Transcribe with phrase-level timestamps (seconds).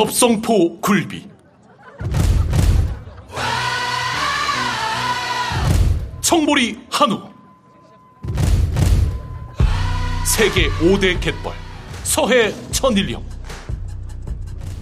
[0.00, 1.28] 법성포 굴비.
[6.22, 7.20] 청보리 한우.
[10.24, 11.52] 세계 5대 갯벌
[12.02, 13.22] 서해 천일령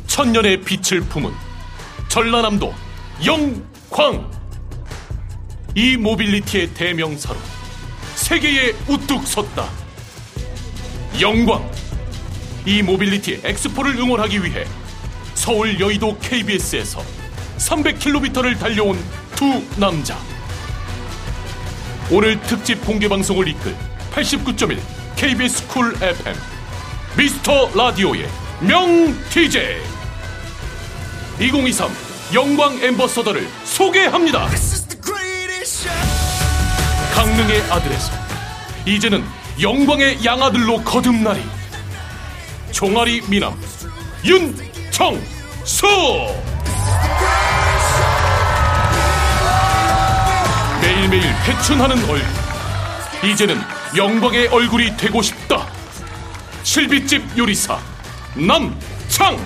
[0.06, 1.32] 천년의 빛을 품은
[2.09, 2.73] 전라남도
[3.26, 4.30] 영광.
[5.74, 7.37] 이 모빌리티의 대명사로
[8.14, 9.68] 세계에 우뚝 섰다.
[11.21, 11.68] 영광.
[12.65, 14.65] e-mobility 엑스포를 응원하기 위해
[15.49, 17.02] 서울 여의도 KBS에서
[17.57, 19.02] 300km를 달려온
[19.35, 20.18] 두 남자.
[22.10, 23.74] 오늘 특집 공개 방송을 이끌
[24.13, 24.79] 89.1
[25.16, 26.37] KBS Cool FM
[27.16, 28.29] 미스터 라디오의
[28.60, 29.79] 명 DJ
[31.40, 31.90] 2023
[32.35, 34.51] 영광 ambassador를 소개합니다.
[37.15, 38.12] 강릉의 아들에서
[38.85, 39.24] 이제는
[39.62, 41.40] 영광의 양아들로 거듭나리.
[42.71, 43.59] 종아리 미남
[44.27, 45.18] 윤청
[45.69, 45.87] 수!
[50.80, 52.27] 매일매일 회춘하는 얼굴.
[53.23, 53.61] 이제는
[53.95, 55.66] 영광의 얼굴이 되고 싶다.
[56.63, 57.79] 실비집 요리사
[58.35, 59.39] 남창희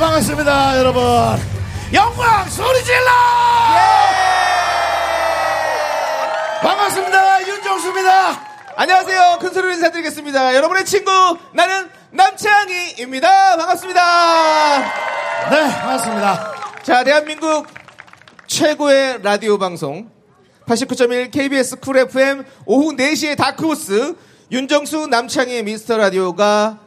[0.00, 1.02] 반갑습니다 여러분
[1.92, 3.06] 영광 소리 질러
[6.62, 9.38] 반갑습니다 윤정수입니다 안녕하세요.
[9.42, 10.54] 큰 소리로 인사드리겠습니다.
[10.54, 11.10] 여러분의 친구
[11.52, 13.56] 나는 남창희입니다.
[13.58, 14.78] 반갑습니다.
[15.50, 17.66] 네 반갑습니다 자, 대한민국
[18.46, 20.10] 최고의 라디오 방송
[20.64, 24.14] 89.1 KBS Cool FM 오후 4시의 다크호스
[24.50, 26.78] 윤정수 남창희의 미스터 라디오가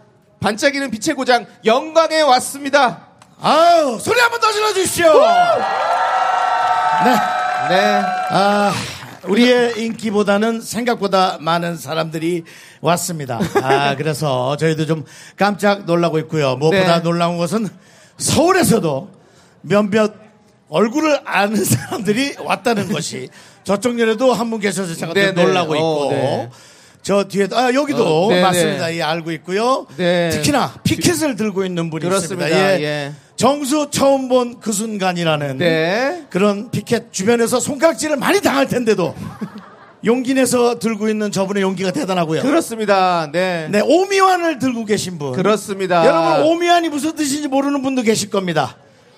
[0.47, 3.07] 반짝이는 빛의 고장 영광에 왔습니다.
[3.41, 5.13] 아유 소리 한번 더 질러주십시오
[7.05, 7.15] 네
[7.69, 8.01] 네.
[8.29, 8.73] 아,
[9.23, 12.43] 우리의 인기보다는 생각보다 많은 사람들이
[12.81, 13.39] 왔습니다.
[13.61, 15.05] 아, 그래서 저희도 좀
[15.37, 16.57] 깜짝 놀라고 있고요.
[16.57, 17.03] 무엇보다 네.
[17.03, 17.69] 놀라운 것은
[18.17, 19.09] 서울에서도
[19.61, 20.13] 몇몇
[20.67, 23.29] 얼굴을 아는 사람들이 왔다는 것이
[23.63, 25.43] 저쪽 열에도 한 분 계셔서 제가 네, 좀 네.
[25.45, 26.49] 놀라고 어, 있고 네.
[27.03, 28.87] 저 뒤에도 아 여기도 어, 네, 맞습니다.
[28.87, 28.97] 네.
[28.97, 29.85] 예, 알고 있고요.
[29.97, 30.29] 네.
[30.29, 32.47] 특히나 피켓을 들고 있는 분이 그렇습니다.
[32.47, 32.81] 있습니다.
[32.81, 33.11] 예.
[33.35, 36.23] 정수 처음 본 그 순간이라는 네.
[36.29, 39.13] 그런 피켓 주변에서 손깍지를 많이 당할 텐데도
[40.05, 42.41] 용기 내서 들고 있는 저분의 용기가 대단하고요.
[42.41, 43.29] 그렇습니다.
[43.31, 43.67] 네.
[43.69, 45.33] 네, 오미완을 들고 계신 분.
[45.33, 46.05] 그렇습니다.
[46.05, 48.77] 여러분 오미완이 무슨 뜻인지 모르는 분도 계실 겁니다.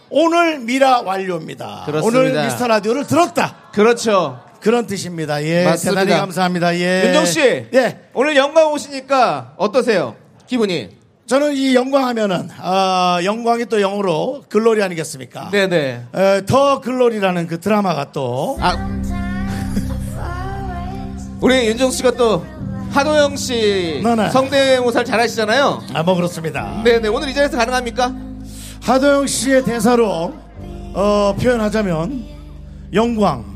[0.10, 1.84] 오늘 미라 완료입니다.
[1.86, 2.20] 그렇습니다.
[2.20, 3.56] 오늘 미스터 라디오를 들었다.
[3.74, 4.40] 그렇죠.
[4.66, 5.44] 그런 뜻입니다.
[5.44, 6.02] 예, 맞습니다.
[6.02, 6.76] 대단히 감사합니다.
[6.80, 7.04] 예.
[7.06, 7.40] 윤정 씨.
[7.72, 8.00] 예.
[8.16, 10.16] 오늘 영광 오시니까 어떠세요?
[10.48, 10.90] 기분이?
[11.28, 15.52] 저는 이 영광 하면은 아, 영광이 또 영어로 글로리 아니겠습니까?
[15.52, 16.06] 네네.
[16.16, 18.76] 에, 더 글로리라는 그 드라마가 또 아.
[21.42, 22.44] 우리 윤정수 씨가 또
[22.90, 24.32] 하도영 씨 네네.
[24.32, 25.84] 성대모사를 잘하시잖아요.
[25.94, 26.82] 아, 뭐 그렇습니다.
[26.84, 27.10] 네네.
[27.10, 28.16] 오늘 이 자리에서 가능합니까?
[28.82, 30.34] 하도영 씨의 대사로
[30.96, 32.26] 어, 표현하자면
[32.94, 33.55] 영광.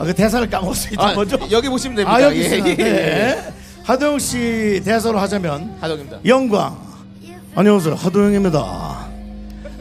[0.00, 1.08] 아, 그 대사를 까먹었습니다.
[1.08, 1.38] 아, 먼저.
[1.50, 2.16] 여기 보시면 됩니다.
[2.16, 2.50] 아, 여기 예.
[2.52, 2.74] 예, 예.
[2.74, 3.52] 네.
[3.84, 6.18] 하도영 씨 대사로 하자면 하도영입니다.
[6.24, 6.78] 영광.
[7.54, 7.96] 안녕하세요.
[7.96, 9.06] 하도영입니다.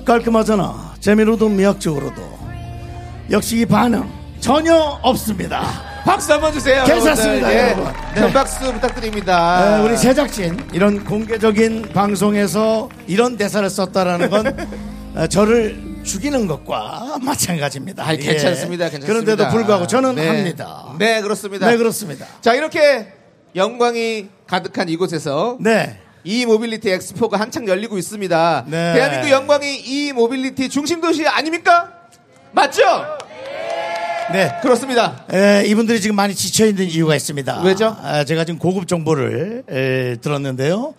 [0.04, 0.96] 깔끔하잖아.
[1.00, 2.22] 재미로도 미학적으로도.
[3.32, 4.10] 역시 이 반응
[4.42, 5.64] 전혀 없습니다.
[6.04, 6.84] 박수 한번 주세요.
[6.84, 7.54] 괜찮습니다.
[7.54, 7.70] 예.
[7.70, 7.86] 여러분.
[8.16, 8.22] 네.
[8.22, 9.80] 큰 박수 부탁드립니다.
[9.80, 14.52] 에, 우리 제작진 이런 공개적인 방송에서 이런 대사를 썼다라는 건 에,
[15.30, 18.04] 저를 죽이는 것과 마찬가지입니다.
[18.06, 18.18] 아, 예.
[18.18, 18.90] 괜찮습니다.
[18.90, 19.08] 괜찮습니다.
[19.08, 20.28] 그런데도 불구하고 저는 네.
[20.28, 20.94] 합니다.
[20.98, 21.70] 네, 그렇습니다.
[21.70, 22.26] 네, 그렇습니다.
[22.42, 23.14] 자, 이렇게
[23.56, 26.00] 영광이 가득한 이곳에서 네.
[26.24, 28.66] e-mobility 엑스포가 한창 열리고 있습니다.
[28.68, 28.94] 네.
[28.94, 31.92] 대한민국 영광이 e-mobility 중심 도시 아닙니까?
[32.52, 32.82] 맞죠?
[34.32, 34.52] 네.
[34.62, 35.26] 그렇습니다.
[35.34, 37.62] 에, 이분들이 지금 많이 지쳐있는 이유가 있습니다.
[37.64, 37.98] 왜죠?
[38.02, 40.94] 아, 제가 지금 고급 정보를 에, 들었는데요.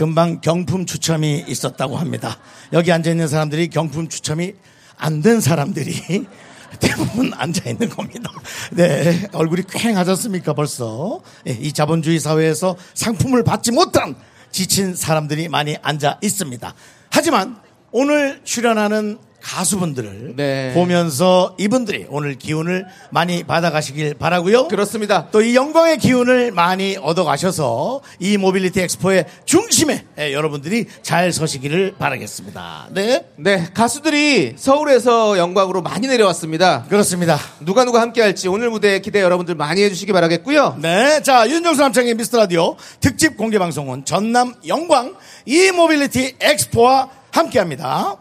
[0.00, 2.38] 금방 경품 추첨이 있었다고 합니다.
[2.72, 4.54] 여기 앉아있는 사람들이 경품 추첨이
[4.96, 6.24] 안 된 사람들이
[6.80, 8.32] 대부분 앉아있는 겁니다.
[8.70, 9.28] 네.
[9.34, 11.20] 얼굴이 쾌행하셨습니까 벌써.
[11.46, 14.16] 예, 이 자본주의 사회에서 상품을 받지 못한
[14.50, 16.74] 지친 사람들이 많이 앉아 있습니다.
[17.10, 17.58] 하지만
[17.92, 20.72] 오늘 출연하는 가수분들을 네.
[20.74, 24.68] 보면서 이분들이 오늘 기운을 많이 받아가시길 바라고요.
[24.68, 25.28] 그렇습니다.
[25.30, 32.88] 또 이 영광의 기운을 많이 얻어가셔서 이 모빌리티 엑스포의 중심에 예, 여러분들이 잘 서시기를 바라겠습니다.
[32.90, 33.26] 네.
[33.36, 36.84] 네, 가수들이 서울에서 영광으로 많이 내려왔습니다.
[36.88, 37.38] 그렇습니다.
[37.60, 40.76] 누가 누가 함께 할지 오늘 무대 기대 여러분들 많이 해주시기 바라겠고요.
[40.80, 41.22] 네.
[41.22, 45.14] 자, 윤정수 남창희 미스터 라디오 특집 공개 방송은 전남 영광
[45.46, 48.16] e-mobility 엑스포와 함께 합니다.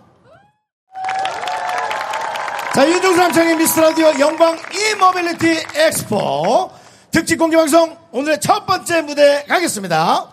[2.74, 6.72] 자, 윤정수 남창희 미스터 라디오 영광 e-mobility 엑스포
[7.12, 10.28] 특집 공개 방송 오늘의 첫 번째 무대 가겠습니다.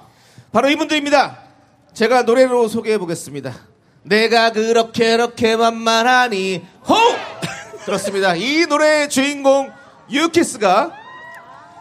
[0.52, 1.38] 바로 이분들입니다.
[1.94, 3.52] 제가 노래로 소개해 보겠습니다.
[4.02, 6.94] 내가 그렇게 그렇게 만만하니 호!
[7.86, 8.34] 그렇습니다.
[8.34, 9.72] 이 노래의 주인공
[10.10, 10.92] 유키스가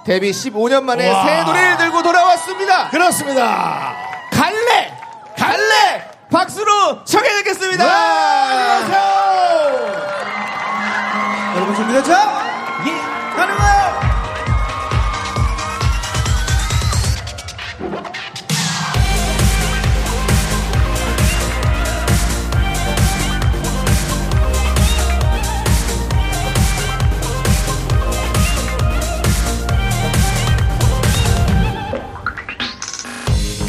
[0.06, 1.26] 데뷔 15년 만에 와.
[1.26, 2.90] 새 노래를 들고 돌아왔습니다.
[2.90, 3.96] 그렇습니다.
[4.32, 4.98] 갈래!
[5.38, 6.12] 갈래!
[6.32, 7.84] 박수로 청해 듣겠습니다.
[7.86, 9.26] 안녕하세요.
[11.66, 12.12] 여러분 준비됐죠?
[12.86, 13.86] 예, 가는 거예요!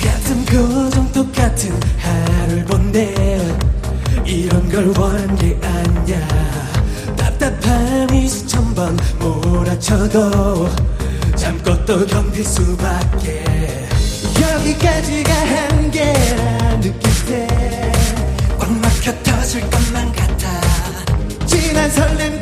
[0.03, 3.15] 같은 고정 똑같은 하루를 본대
[4.27, 5.26] 이런 걸 원한
[9.87, 10.69] 쳐도
[11.37, 13.45] 참고 또 견딜 수밖에.
[14.43, 17.47] 여기까지가 한계라 느낄 때
[18.59, 20.61] 꽉 막혀 터질 것만 같아.
[21.47, 22.41] 진한 설렘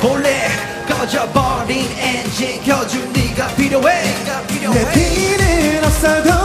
[0.00, 0.48] 볼래
[0.88, 2.62] 꺼져버린 엔진.
[2.62, 4.02] 켜줄 네가 필요해.
[4.72, 6.35] 내 비는 없어도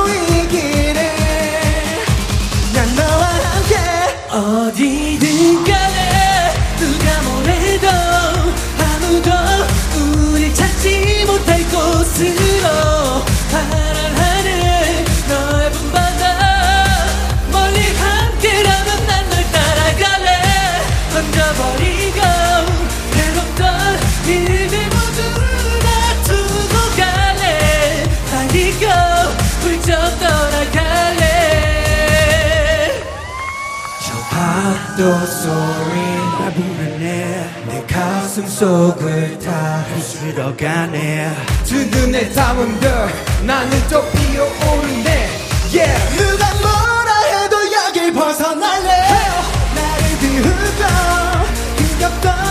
[35.25, 37.65] 소리 부르네.
[37.67, 41.35] 내 가슴 속을 다 휩쓸어가네.
[41.65, 43.09] 두 눈에 담은 별
[43.43, 45.29] 나는 또 피어오르네.
[45.73, 46.17] Yeah.
[46.17, 49.07] 누가 뭐라 해도 여길 벗어날래.
[49.75, 50.49] 나를 비우고
[51.77, 52.41] 힘겹던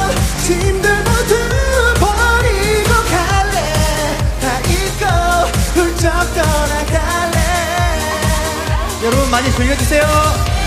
[9.03, 10.60] 여러분 많이 즐겨주세요.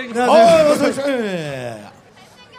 [0.00, 0.30] 안녕하세요.
[0.30, 1.06] 어, 어서 오세요.
[1.08, 1.84] 예.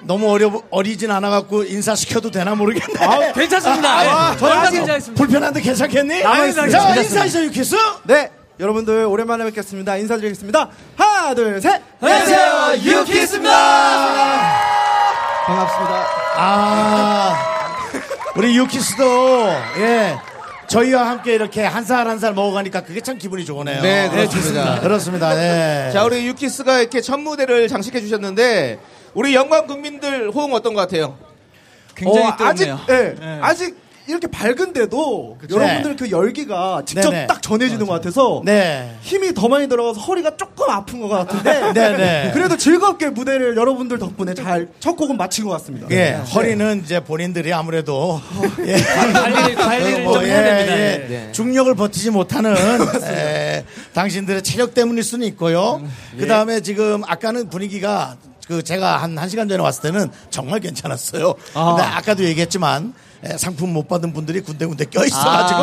[0.04, 3.06] 너무 어려, 어리진 않아 갖고 인사 시켜도 되나 모르겠네.
[3.06, 3.90] 아, 괜찮습니다.
[3.90, 4.38] 아, 네.
[4.38, 5.22] 저희 얼마 아직 괜찮습니다.
[5.24, 6.24] 불편한데 괜찮겠니?
[6.24, 6.80] 남아있습니다.
[6.80, 6.96] 자.
[6.96, 7.76] 인사하시죠, 유키스!
[8.04, 9.98] 네, 여러분들 오랜만에 뵙겠습니다.
[9.98, 10.70] 인사드리겠습니다.
[10.96, 11.82] 하나, 둘, 셋.
[12.02, 13.58] 안녕하세요, 유키스입니다.
[15.46, 16.06] 반갑습니다.
[16.38, 17.36] 아,
[18.36, 20.18] 우리 유키스도, 예.
[20.70, 23.82] 저희와 함께 이렇게 한 살 한 살 먹어가니까 그게 참 기분이 좋으네요.
[23.82, 24.80] 네, 그렇습니다.
[24.80, 25.34] 그렇습니다.
[25.36, 25.90] 네.
[25.92, 28.80] 자, 우리 유키스가 이렇게 첫 무대를 장식해 주셨는데
[29.16, 31.18] 우리 영광 국민들 호응 어떤 것 같아요?
[31.96, 32.80] 굉장히 어, 아직, 뜨겁네요.
[32.90, 33.40] 예, 네.
[33.42, 33.76] 아직
[34.10, 37.28] 이렇게 밝은데도 여러분들 그 열기가 직접 네네.
[37.28, 38.96] 딱 전해지는 것 같아서 네.
[39.02, 42.32] 힘이 더 많이 들어가서 허리가 조금 아픈 것 같은데 네네.
[42.34, 45.88] 그래도 즐겁게 무대를 여러분들 덕분에 잘 첫 곡은 마친 것 같습니다.
[45.92, 46.16] 예, 네.
[46.34, 48.22] 허리는 이제 본인들이 아무래도
[48.66, 48.78] 예.
[48.82, 50.74] 관리, 관리를 뭐, 좀 해야 됩니다.
[50.74, 51.08] 예, 네.
[51.08, 51.32] 네.
[51.32, 52.56] 중력을 버티지 못하는
[53.04, 55.82] 예, 당신들의 체력 때문일 수는 있고요.
[56.18, 58.16] 그 다음에 지금 아까는 분위기가
[58.48, 61.34] 그 제가 한 1시간 전에 왔을 때는 정말 괜찮았어요.
[61.54, 65.62] 근데 아까도 얘기했지만 예, 상품 못 받은 분들이 군데군데 껴 있어가지고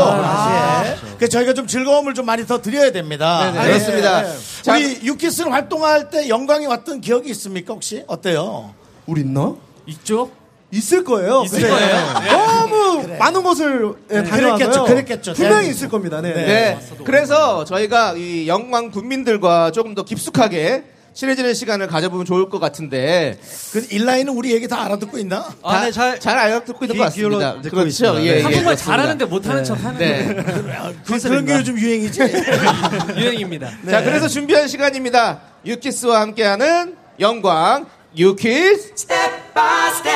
[0.85, 1.17] 예.
[1.19, 3.51] 그 저희가 좀 즐거움을 좀 많이 더 드려야 됩니다.
[3.53, 3.67] 네네.
[3.67, 4.29] 그렇습니다.
[4.29, 4.33] 예.
[4.63, 8.75] 자, 우리 유키스는 활동할 때 영광이 왔던 기억이 있습니까 혹시 어때요?
[9.07, 9.55] 우리 있나?
[9.87, 10.31] 있죠?
[10.71, 11.43] 있을 거예요.
[11.45, 11.69] 있을 네.
[11.69, 11.97] 거예요.
[12.29, 14.57] 너무 많은 곳을 예, 다녀와서요.
[14.57, 15.33] 그랬겠죠, 그랬겠죠.
[15.35, 15.71] 분명히 네.
[15.71, 16.21] 있을 겁니다.
[16.21, 16.35] 네.
[16.35, 16.79] 네.
[17.05, 20.85] 그래서 저희가 이 영광 국민들과 조금 더 깊숙하게
[21.17, 23.39] 친해지는 시간을 가져보면 좋을 것 같은데
[23.73, 25.49] 그 일라인은 우리 얘기 다 알아듣고 있나?
[25.63, 27.55] 아, 네, 잘, 잘 알아듣고 있는 것 같습니다.
[27.71, 28.17] 그렇죠.
[28.21, 28.27] 예, 네.
[28.27, 28.77] 예, 한국말 그렇습니다.
[28.85, 30.35] 잘하는데 못하는 척 하는 네.
[31.07, 32.21] 그, 그런 게 요즘 유행이지.
[33.17, 33.71] 유행입니다.
[33.91, 35.41] 자, 그래서 준비한 시간입니다.
[35.65, 39.07] 유키스와 함께하는 영광 유키스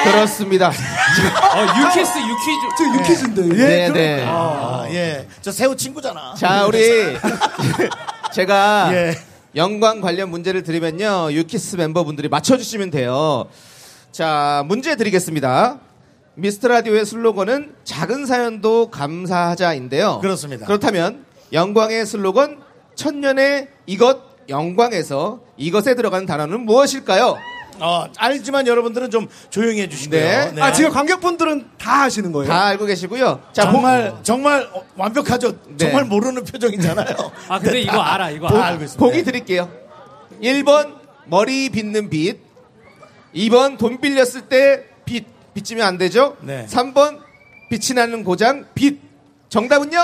[0.05, 0.69] 그렇습니다.
[0.69, 2.69] 어, 유키스, 유키즈.
[2.77, 3.43] 저 유키즈인데.
[3.57, 4.25] 네, 그럼- 네.
[4.27, 5.27] 아, 예.
[5.41, 6.35] 저 새우 친구잖아.
[6.37, 6.79] 자, 우리
[8.35, 9.30] 제가 예.
[9.57, 11.33] 영광 관련 문제를 드리면요.
[11.33, 13.49] 유키스 멤버분들이 맞춰주시면 돼요.
[14.13, 15.81] 자, 문제 드리겠습니다.
[16.35, 20.21] 미스터 라디오의 슬로건은 작은 사연도 감사하자인데요.
[20.21, 20.67] 그렇습니다.
[20.67, 22.61] 그렇다면 영광의 슬로건
[22.95, 27.37] 천년의 이것 영광에서 이것에 들어가는 단어는 무엇일까요?
[27.81, 30.53] 어, 알지만 여러분들은 좀 조용히 해주시고요.
[30.53, 30.63] 네.
[30.63, 32.49] 아, 지금 관객분들은 다 아시는 거예요.
[32.51, 33.41] 다 알고 계시고요.
[33.53, 35.53] 자, 정말 정말 어, 완벽하죠.
[35.69, 35.77] 네.
[35.79, 37.07] 정말 모르는 표정이잖아요.
[37.49, 38.65] 아, 근데 네, 이거 다- 알아, 이거 다 알아.
[38.67, 39.05] 알고 있습니다.
[39.05, 39.71] 보기 드릴게요.
[40.43, 40.95] 1번
[41.27, 42.39] 머리 빗는 빗.
[43.35, 45.27] 2번 돈 빌렸을 때 빗.
[45.55, 46.37] 빗지면 안 되죠?
[46.41, 46.67] 네.
[46.69, 47.19] 3번
[47.71, 49.01] 빛이 나는 고장 빗.
[49.49, 49.99] 정답은요?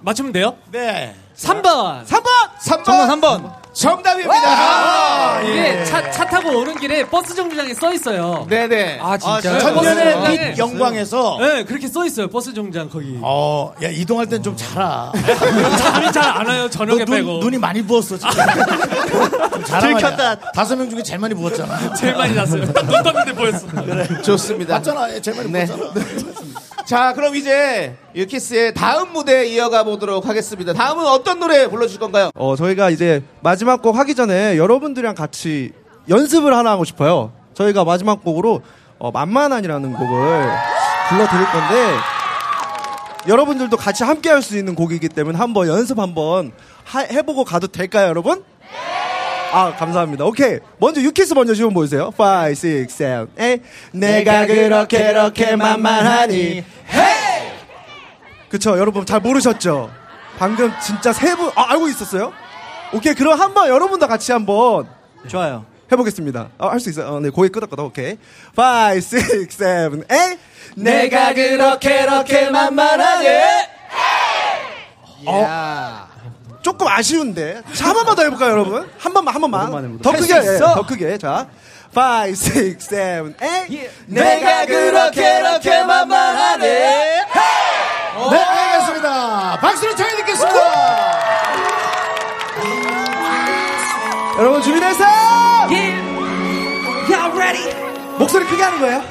[0.00, 0.56] 맞추면 돼요?
[0.70, 1.14] 네.
[1.34, 2.04] 3번.
[2.04, 2.22] 3번!
[2.60, 2.84] 3번!
[2.84, 3.63] 정답 3번.
[3.74, 4.32] 정답입니다.
[4.46, 8.46] 아, 이게 차, 차 타고 오는 길에 버스 정류장에 써 있어요.
[8.48, 9.00] 네네.
[9.02, 9.58] 아, 진짜요?
[9.58, 12.28] 천년의 버스 빛 정류장에- 영광에서 네, 그렇게 써 있어요.
[12.28, 13.18] 버스 정류장 거기.
[13.20, 15.12] 어, 야 이동할 땐 좀 자라.
[15.78, 16.68] 잠이 잘 안 와요.
[16.70, 17.38] 저녁에 너 눈, 빼고.
[17.40, 18.16] 눈이 많이 부었어.
[18.18, 18.32] 지금.
[19.80, 20.36] 들켰다.
[20.52, 21.94] 다섯 명 중에 제일 많이 부었잖아.
[21.94, 22.64] 제일 많이 났어요.
[22.64, 23.66] 눈 떴는데 보였어.
[24.22, 24.74] 좋습니다.
[24.76, 25.12] 맞잖아.
[25.14, 25.66] 얘 제일 많이 네.
[25.66, 25.92] 부었잖아.
[26.94, 30.72] 자, 그럼 이제 유키스의 다음 무대 이어가 보도록 하겠습니다.
[30.74, 32.30] 다음은 어떤 노래 불러주실 건가요?
[32.36, 35.72] 어, 저희가 이제 마지막 곡 하기 전에 여러분들이랑 같이
[36.08, 37.32] 연습을 하나 하고 싶어요.
[37.54, 38.62] 저희가 마지막 곡으로
[39.00, 40.48] 어, 만만한이라는 곡을
[41.08, 41.96] 불러드릴 건데
[43.26, 46.52] 여러분들도 같이 함께 할 수 있는 곡이기 때문에 한번 연습 한번
[46.84, 48.44] 하- 해보고 가도 될까요, 여러분?
[49.54, 50.24] 아, 감사합니다.
[50.24, 50.58] 오케이.
[50.78, 52.10] 먼저 유키스 먼저 지금 보여주세요.
[52.18, 53.60] 5, 6, 7, 8.
[53.92, 56.64] 내가 그렇게, 그렇게 만만하니.
[58.48, 59.92] 그쵸, 여러분 잘 모르셨죠?
[60.38, 62.32] 방금 진짜 세 분, 아, 알고 있었어요?
[62.92, 64.88] 오케이, 그럼 한번 여러분도 같이 한번
[65.28, 65.64] 좋아요.
[65.92, 66.48] 해보겠습니다.
[66.58, 67.14] 어, 할수 있어요.
[67.14, 68.18] 어, 네, 고개 끄덕끄덕, 오케이.
[68.56, 70.38] 5, 6, 7, 8.
[70.74, 73.28] 내가 그렇게, 그렇게 만만하니.
[75.26, 76.13] 어,
[76.64, 77.60] 조금 아쉬운데.
[77.74, 78.90] 자, 한 번만 더 해볼까요, 여러분?
[78.98, 79.98] 한 번만, 한 번만.
[80.00, 81.18] 더 크게, 예, 더 크게.
[81.18, 81.46] 자.
[81.94, 83.90] 5, 6, 7, 8.
[84.06, 86.64] 내가 그렇게, 그렇게 만만하니.
[86.64, 87.22] 네,
[88.42, 89.58] 알겠습니다.
[89.60, 90.58] 박수로 청해 듣겠습니다.
[94.38, 95.68] 여러분 준비됐어요?
[98.18, 99.02] 목소리 크게 하는 거예요?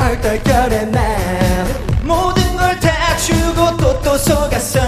[0.00, 1.66] 얼떨결에 난
[2.02, 4.80] 모든 걸 다 주고 또 또 속았어.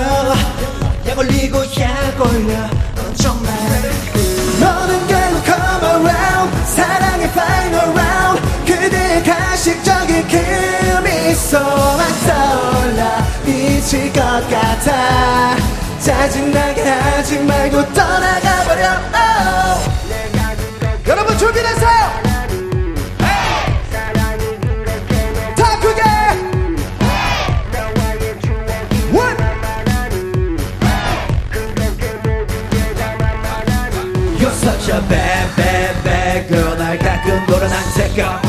[1.07, 2.57] 약 올리고 약 올려.
[2.97, 3.52] 넌 정말
[4.61, 6.66] 너는 결국 come around.
[6.75, 8.42] 사랑의 final round.
[8.66, 15.57] 그대의 가식적인 금이소 막떠올라 미칠 것 같아.
[16.00, 18.88] 짜증나게 하지 말고 떠나가버려.
[19.14, 19.91] Oh.
[34.92, 38.40] A bad bad bad girl 날 가끔 노란 색깔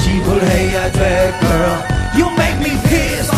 [0.00, 1.76] 지불해야 돼 girl.
[2.16, 3.30] You make me pissed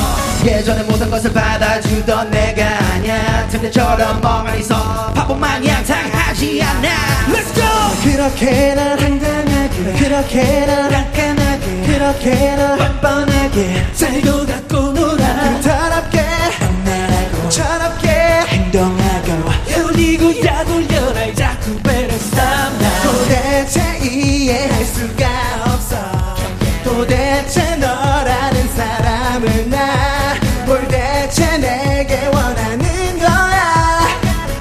[0.45, 5.13] 예전에 모든 것을 받아주던 내가 아냐 등대처럼 멍하니 서.
[5.13, 6.89] 바보 마냥 당하지 않아.
[7.33, 7.63] Let's go!
[8.03, 9.93] 그렇게 난 당당하게.
[9.99, 11.67] 그렇게 난 깐깐하게.
[11.87, 13.87] 그렇게 난 뻔뻔하게.
[13.93, 15.61] 살고 갖고 놀아.
[15.61, 16.23] 그렇게.
[16.85, 17.49] 나라고.
[17.49, 18.09] 철없게.
[18.49, 19.12] 행동하
[24.53, 25.27] 이해할 수가
[25.65, 25.97] 없어.
[26.85, 34.01] 도대체 너라는 사람을 나뭘 대체 내게 원하는 거야?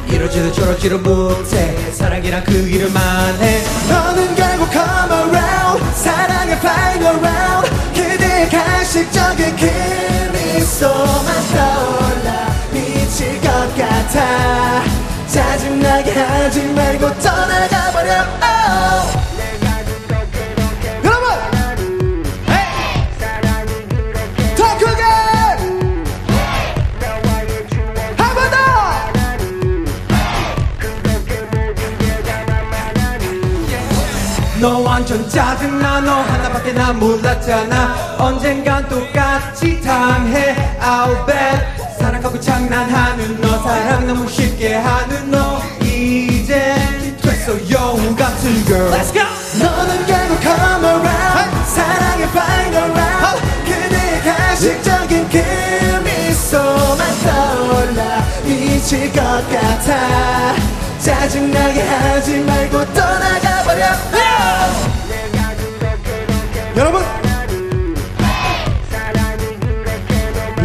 [0.07, 1.91] 이러지도 저러지도 못해.
[1.91, 3.63] 사랑이란 그 이름만 해.
[3.89, 5.95] 너는 결국 come around.
[5.95, 7.69] 사랑의 final round.
[7.93, 9.65] 그대의 가식적인 그
[10.31, 12.55] 미소만 떠올라.
[12.71, 14.83] 미칠 것 같아.
[15.27, 18.41] 짜증나게 하지 말고 떠나가버려.
[18.41, 19.20] Oh.
[34.61, 36.01] 너 완전 짜증나.
[36.01, 38.15] 너 하나밖에 난 몰랐잖아.
[38.19, 40.55] 언젠간 똑같이 당해.
[40.79, 41.97] I'll bet.
[41.99, 45.59] 사랑하고 장난하는 너 사랑 너무 쉽게 하는 너.
[45.81, 46.75] 이제
[47.23, 48.91] 됐어 여우 같은 girl.
[48.91, 49.23] Let's go.
[49.59, 51.65] 너는 결국 come around.
[51.65, 53.41] 사랑의 final round.
[53.65, 55.37] 그대의 가식적인 그
[56.03, 58.23] 미소만 떠올라.
[58.45, 60.53] 미칠 것 같아.
[60.99, 63.85] 짜증나게 하지 말고 떠나가 버려
[66.75, 67.01] 여러분.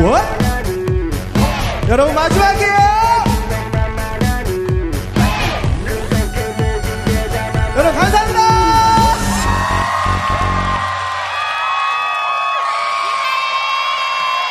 [0.02, 0.26] What?
[1.88, 2.74] 여러분 마지막이에요.
[7.76, 8.40] 여러분 감사합니다.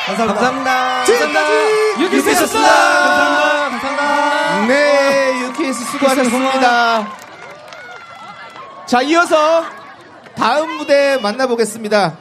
[0.05, 1.03] 감사합니다.
[1.03, 1.51] 지금까지
[1.99, 2.69] 유키스였습니다.
[2.69, 3.69] 감사합니다.
[3.69, 4.67] 감사합니다.
[4.67, 7.25] 네, 유키스 수고하셨습니다.
[8.85, 9.63] 자, 이어서
[10.35, 12.17] 다음 무대 만나보겠습니다.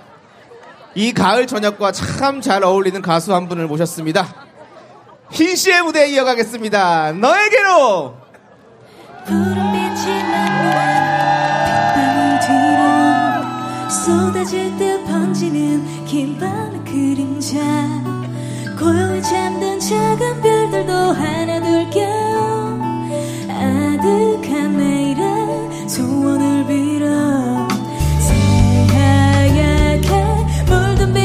[0.95, 4.27] 이 가을 저녁과 참 잘 어울리는 가수 한 분을 모셨습니다.
[5.31, 7.13] 흰 씨의 무대 이어가겠습니다.
[7.13, 8.17] 너에게로!
[13.89, 17.59] 쏟아질 듯 번지는 긴 밤의 그림자
[18.79, 22.01] 고요히 잠든 작은 별들도 하나둘 껴
[23.49, 26.54] 아득한 내일의 소원을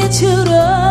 [0.10, 0.89] 빛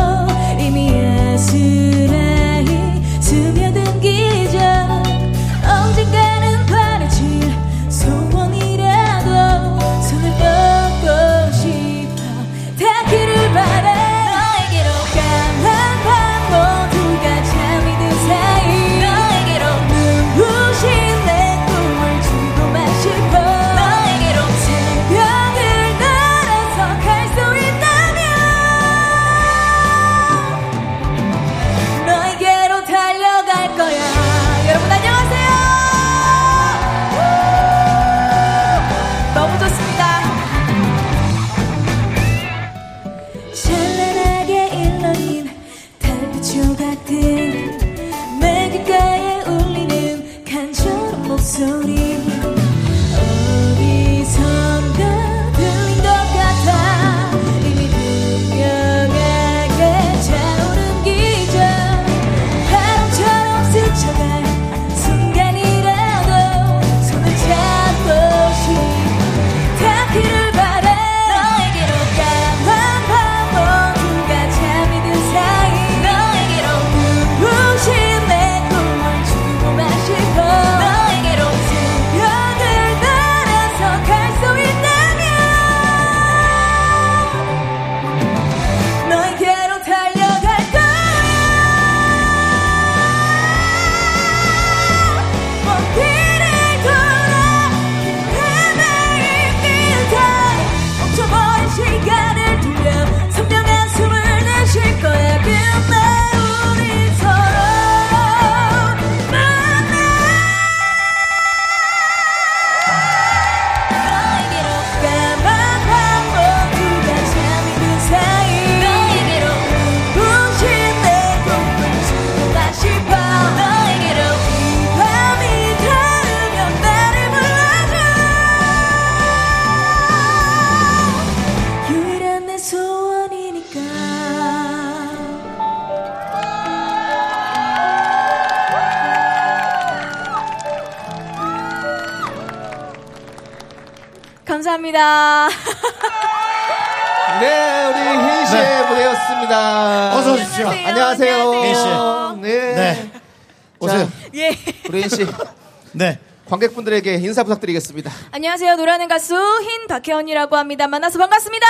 [157.09, 158.11] 관객분들에게 인사 부탁드리겠습니다.
[158.33, 158.77] 안녕하세요.
[158.77, 160.87] 노래하는 가수 흰 박혜원이라고 합니다.
[160.87, 161.67] 만나서 반갑습니다.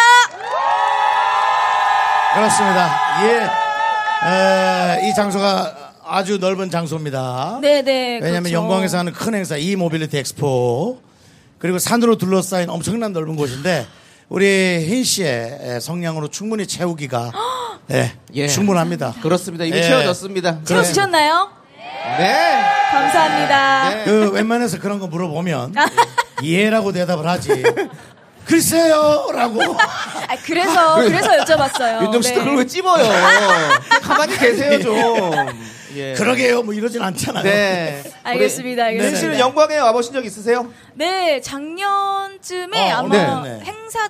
[2.34, 3.24] 그렇습니다.
[3.24, 5.00] 예.
[5.04, 7.58] 에, 이 장소가 아주 넓은 장소입니다.
[7.62, 8.14] 네네.
[8.22, 8.54] 왜냐하면 그렇죠.
[8.54, 11.00] 영광에서 하는 큰 행사 e-mobility 엑스포
[11.58, 13.86] 그리고 산으로 둘러싸인 엄청난 넓은 곳인데
[14.28, 17.32] 우리 흰 씨의 성량으로 충분히 채우기가
[17.92, 18.48] 예, 예.
[18.48, 19.14] 충분합니다.
[19.22, 19.64] 그렇습니다.
[19.64, 19.82] 이미 예.
[19.82, 20.64] 채워졌습니다.
[20.64, 21.57] 채워주셨나요?
[22.18, 22.60] 네.
[22.90, 23.90] 감사합니다.
[23.90, 24.04] 네.
[24.04, 25.74] 그 웬만해서 그런 거 물어보면
[26.42, 27.62] 이해라고 대답을 하지.
[28.44, 32.02] 글쎄요라고 아, 그래서 그래서 여쭤봤어요.
[32.04, 32.44] 윤정 씨도 네.
[32.44, 33.04] 그걸 왜 찝어요?
[34.02, 34.94] 가만히 계세요, 좀.
[35.96, 36.14] 예.
[36.14, 37.42] 그러게요 뭐 이러진 않잖아요.
[37.44, 38.02] 네.
[38.22, 39.18] 알겠습니다, 알겠습니다.
[39.18, 40.70] 씨는 영광에 와보신 적 있으세요?
[40.94, 43.60] 네, 작년쯤에 어, 아마 네, 네.
[43.64, 44.08] 행사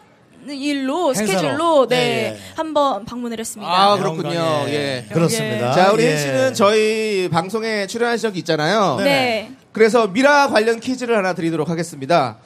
[0.48, 1.26] 일로 행사로.
[1.26, 2.00] 스케줄로 네, 예,
[2.34, 2.38] 예.
[2.54, 3.70] 한번 방문을 했습니다.
[3.70, 4.34] 아, 그렇군요.
[4.34, 4.72] 영광에.
[4.72, 5.06] 예.
[5.12, 5.72] 그렇습니다.
[5.72, 6.10] 자, 우리 예.
[6.10, 8.96] 흰 씨는 저희 방송에 출연하신 적이 있잖아요.
[8.98, 9.50] 네.
[9.72, 12.38] 그래서 미라 관련 퀴즈를 하나 드리도록 하겠습니다.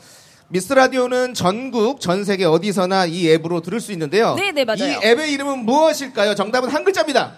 [0.48, 4.34] 미스 라디오는 전국, 전 세계 어디서나 이 앱으로 들을 수 있는데요.
[4.34, 4.84] 네, 네, 맞아요.
[4.84, 6.34] 이 앱의 이름은 무엇일까요?
[6.34, 7.34] 정답은 한 글자입니다.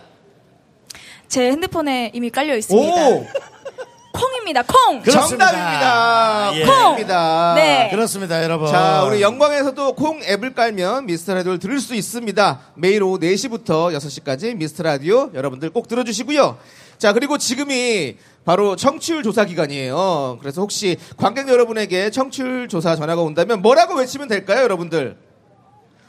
[1.28, 3.08] 제 핸드폰에 이미 깔려 있습니다.
[3.08, 3.26] 오!
[4.14, 4.62] 콩입니다.
[4.62, 5.02] 콩.
[5.02, 5.46] 그렇습니다.
[5.50, 6.50] 정답입니다.
[6.54, 6.64] 예.
[6.64, 7.54] 콩입니다.
[7.56, 7.88] 네.
[7.90, 8.68] 그렇습니다, 여러분.
[8.68, 12.60] 자, 우리 영광에서도 콩 앱을 깔면 미스터 라디오를 들을 수 있습니다.
[12.74, 16.56] 매일 오후 4시부터 6시까지 미스터 라디오 여러분들 꼭 들어주시고요.
[16.98, 20.38] 자, 그리고 지금이 바로 청취율 조사 기간이에요.
[20.40, 25.16] 그래서 혹시 관객 여러분에게 청취율 조사 전화가 온다면 뭐라고 외치면 될까요, 여러분들?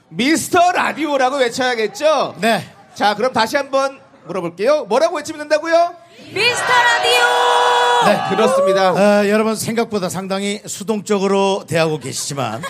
[0.09, 2.35] 미스터 라디오라고 외쳐야겠죠?
[2.39, 2.63] 네.
[2.93, 4.85] 자, 그럼 다시 한번 물어볼게요.
[4.85, 5.95] 뭐라고 외치면 된다고요?
[6.33, 7.64] 미스터 라디오.
[8.05, 8.35] 네.
[8.35, 8.91] 그렇습니다.
[8.93, 12.61] 어, 여러분 생각보다 상당히 수동적으로 대하고 계시지만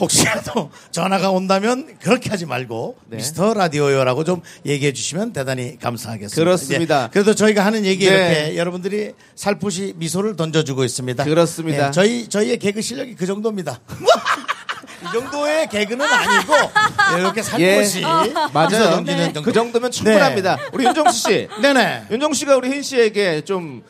[0.00, 3.18] 혹시라도 전화가 온다면 그렇게 하지 말고 네.
[3.18, 6.34] 미스터 라디오요라고 좀 얘기해 주시면 대단히 감사하겠습니다.
[6.36, 7.04] 그렇습니다.
[7.04, 8.14] 예, 그래도 저희가 하는 얘기 네.
[8.14, 11.24] 이렇게 여러분들이 살포시 미소를 던져주고 있습니다.
[11.24, 11.88] 그렇습니다.
[11.88, 13.80] 예, 저희 저희의 개그 실력이 그 정도입니다.
[15.02, 16.54] 이 정도의 개그는 아니고
[17.18, 18.32] 이렇게 살포시 예.
[18.52, 18.90] 맞아요.
[18.90, 19.42] 던지는 정도.
[19.42, 20.58] 그 정도면 충분합니다.
[20.72, 21.48] 우리 윤정수 씨.
[21.60, 22.04] 네네.
[22.10, 23.82] 윤정 씨가 우리 흰 씨에게 좀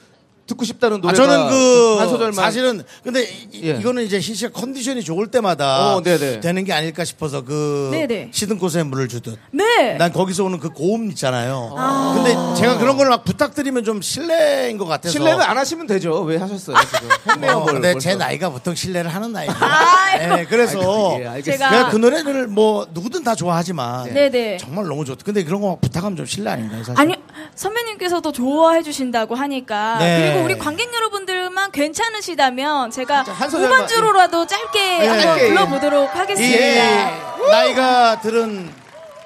[0.47, 3.81] 듣고 싶다는 아, 노래가 저는 그한 소절만 사실은 근데 이, 예.
[3.81, 6.41] 거는 이제 희씨가 컨디션이 좋을 때마다 어, 네네.
[6.41, 8.29] 되는 게 아닐까 싶어서 그 네네.
[8.33, 9.95] 시든 꽃에 물을 주듯 네.
[9.95, 11.75] 난 거기서 오는 그 고음 있잖아요.
[12.15, 16.21] 근데 제가 그런 걸 막 부탁드리면 좀 실례인 것 같아서 실례는 안 하시면 되죠.
[16.23, 17.09] 왜 하셨어요 지금?
[17.35, 17.53] 했네요.
[17.53, 18.09] 어, 뭘, 근데 벌써.
[18.09, 19.53] 제 나이가 보통 실례를 하는 나이예요.
[19.61, 20.35] 아이고.
[20.37, 21.69] 네, 그래서 예, 알겠습니다.
[21.69, 24.57] 제가- 내가 그 노래를 뭐 누구든 다 좋아하지만 네네.
[24.59, 25.23] 정말 너무 좋다.
[25.25, 26.83] 근데 그런 거막 부탁하면 좀 실례 아닌가요?
[26.83, 26.99] 사실?
[27.01, 27.15] 아니
[27.55, 30.34] 선배님께서도 좋아해 주신다고 하니까 네.
[30.35, 35.49] 그리고 우리 관객 여러분들만 괜찮으시다면 제가 후반주로라도 짧게 한번 짧게, 예.
[35.49, 37.11] 불러보도록 이 하겠습니다.
[37.51, 38.71] 나이가 들은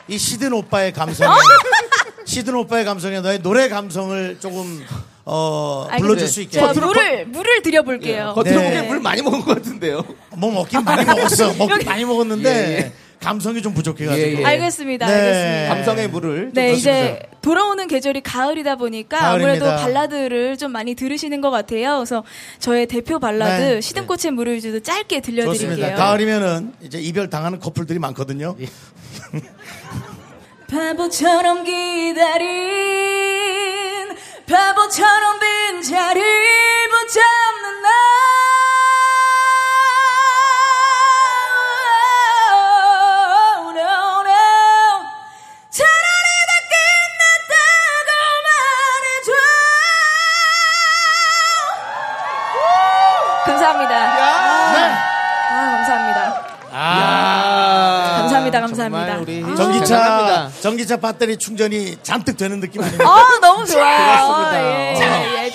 [0.09, 1.35] 이 시든 오빠의 감성에 어?
[2.25, 4.85] 시든 오빠의 감성에 너의 노래 감성을 조금
[5.25, 6.07] 어 알겠습니다.
[6.07, 8.33] 불러줄 수 있게 제가 겉으로 물을 물을 드려볼게요.
[8.35, 8.65] 겉으로 네.
[8.65, 10.03] 보기엔 물 많이 먹은 것 같은데요.
[10.37, 12.93] 뭐 먹긴 많이 먹었어 먹긴 여기- 많이 먹었는데 예, 예.
[13.21, 14.45] 감성이 좀 부족해가지고 예, 예.
[14.45, 15.07] 알겠습니다.
[15.07, 15.13] 네.
[15.13, 15.75] 알겠습니다.
[15.75, 16.43] 감성의 물을.
[16.45, 16.73] 좀 네.
[16.73, 19.67] 이제 돌아오는 계절이 가을이다 보니까 가을입니다.
[19.67, 21.97] 아무래도 발라드를 좀 많이 들으시는 것 같아요.
[21.97, 22.23] 그래서
[22.59, 23.81] 저의 대표 발라드 네.
[23.81, 25.71] 시든꽃의 물을 주도 짧게 들려드릴게요.
[25.71, 28.67] 좋습니다 가을이면은 이제 이별 당하는 커플들이 많거든요 예.
[30.71, 32.47] 바보처럼 기다린
[34.47, 37.89] 바보처럼 빈 자리를 붙잡는 나
[58.61, 59.19] 감사합니다, 감사합니다.
[59.23, 59.57] 우리 아.
[59.57, 60.51] 전기차.
[60.61, 63.05] 전기차 배터리 충전이 잔뜩 되는 느낌 아닙니까?
[63.09, 64.53] 아 너무 좋아요.
[64.55, 65.51] 예, 예, 예.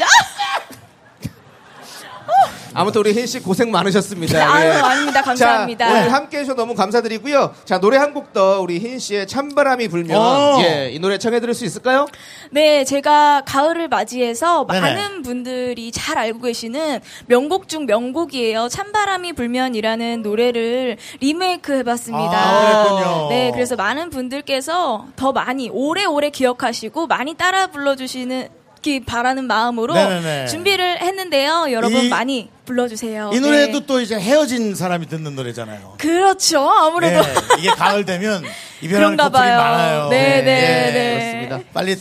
[2.73, 4.39] 아무튼 우리 흰씨 고생 많으셨습니다.
[4.53, 4.71] 아유, 예.
[4.73, 5.21] 아닙니다.
[5.21, 5.87] 감사합니다.
[5.87, 7.53] 자, 오늘 함께 해주셔서 너무 감사드리고요.
[7.65, 10.61] 자, 노래 한 곡 더 우리 흰 씨의 찬바람이 불면 오.
[10.63, 12.07] 예, 이 노래 청해 들을 수 있을까요?
[12.51, 14.79] 네, 제가 가을을 맞이해서 네네.
[14.81, 18.69] 많은 분들이 잘 알고 계시는 명곡 중 명곡이에요.
[18.69, 22.31] 찬바람이 불면이라는 노래를 리메이크 해봤습니다.
[22.33, 23.29] 아, 그랬군요.
[23.29, 28.47] 네, 그래서 많은 분들께서 더 많이 오래오래 기억하시고 많이 따라 불러주시는
[28.83, 30.47] 기 바라는 마음으로 네네네.
[30.47, 31.67] 준비를 했는데요.
[31.71, 33.31] 여러분 이- 많이 불러주세요.
[33.33, 33.85] 이 노래도 네.
[33.87, 35.95] 또 이제 헤어진 사람이 듣는 노래잖아요.
[35.97, 36.69] 그렇죠.
[36.69, 38.43] 아무래도 네, 이게 가을 되면
[38.81, 39.57] 이별하는 커플이 봐요.
[39.57, 40.09] 많아요.
[40.09, 41.47] 네, 네, 예, 네.
[41.47, 41.71] 그렇습니다.
[41.73, 41.97] 빨리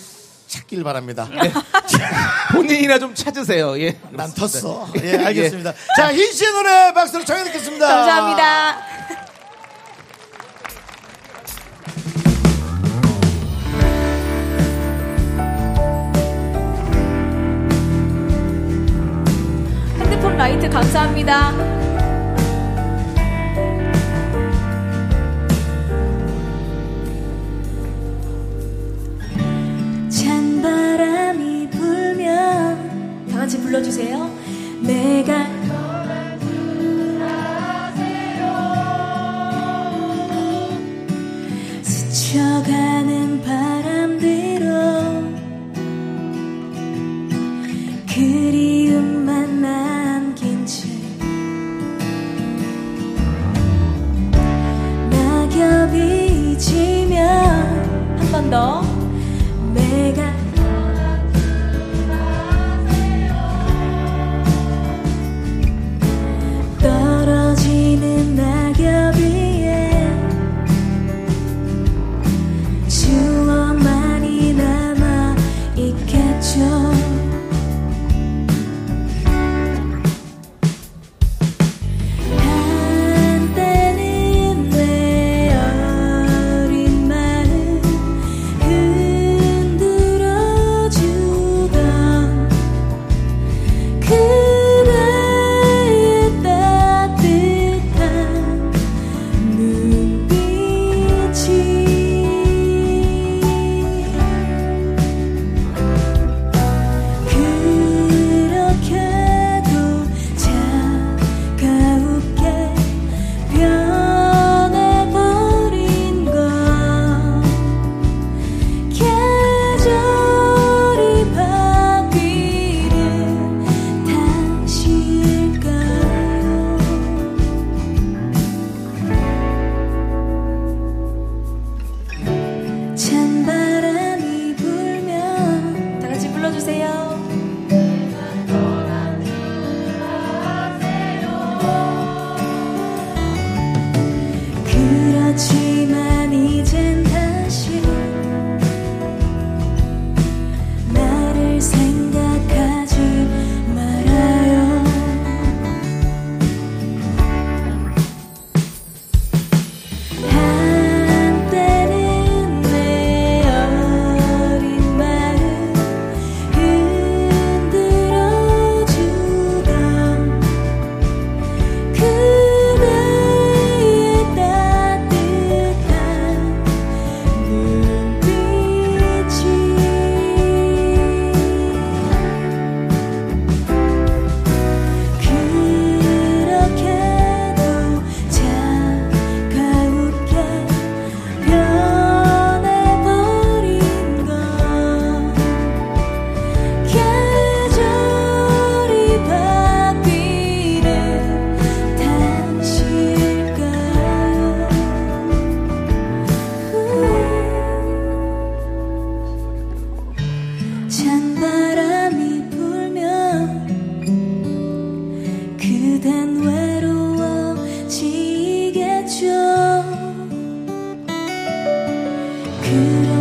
[0.49, 1.29] 찾길 바랍니다.
[2.53, 3.81] 본인이나 좀 찾으세요.
[3.81, 3.97] 예.
[4.11, 4.89] 난 텄어.
[5.05, 5.73] 예, 알겠습니다.
[5.97, 7.87] 자, 흰 씨의 노래 박수로 청해 듣겠습니다.
[7.89, 9.32] 감사합니다.
[20.43, 21.92] 라이트 감사합니다.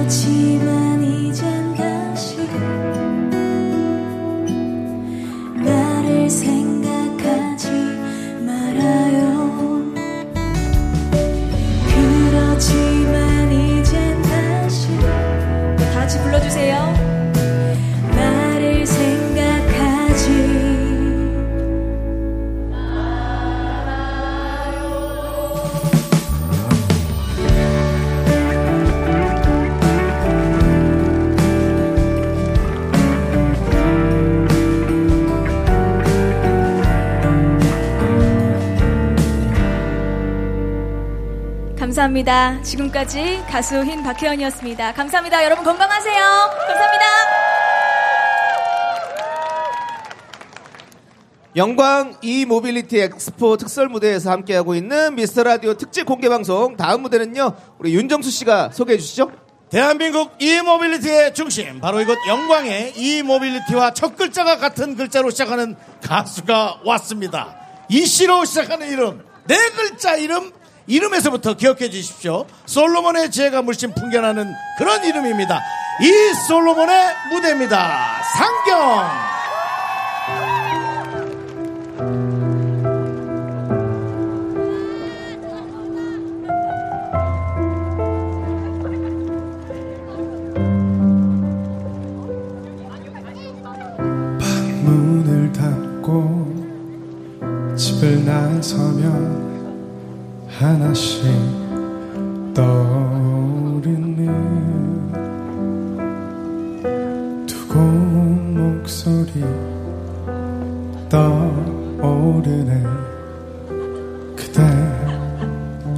[0.10, 0.71] 그렇
[42.12, 42.62] 감사합니다.
[42.62, 44.94] 지금까지 가수 흰 박혜연이었습니다.
[44.94, 45.44] 감사합니다.
[45.46, 46.24] 여러분 건강하세요.
[46.68, 47.06] 감사합니다.
[51.56, 57.94] 영광 e-mobility 엑스포 특설 무대에서 함께하고 있는 미스터 라디오 특집 공개 방송 다음 무대는요 우리
[57.96, 59.32] 윤정수 씨가 소개해 주시죠.
[59.70, 67.56] 대한민국 e-mobility의 중심 바로 이곳 영광의 e-mobility와 첫 글자가 같은 글자로 시작하는 가수가 왔습니다.
[67.90, 70.52] 이 씨로 시작하는 이름 네 글자 이름
[70.92, 72.46] 이름에서부터 기억해 주십시오.
[72.66, 75.62] 솔로몬의 지혜가 물씬 풍겨나는 그런 이름입니다.
[76.02, 76.12] 이
[76.48, 78.22] 솔로몬의 무대입니다.
[78.36, 79.32] 상경.
[94.84, 96.52] 문을 닫고
[97.78, 99.41] 집 나서면
[100.62, 101.24] 하나씩
[102.54, 104.28] 떠오르는
[107.48, 109.44] 두고운 목소리
[111.10, 112.84] 떠오르네.
[114.36, 114.62] 그대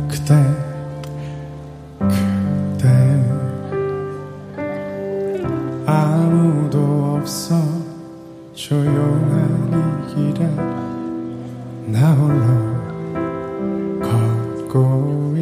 [0.08, 0.34] 그대
[2.08, 2.88] 그대.
[5.86, 7.56] 아무도 없어
[8.54, 10.47] 조용한 이 길에
[11.91, 12.72] 나 홀로
[14.73, 15.33] 걷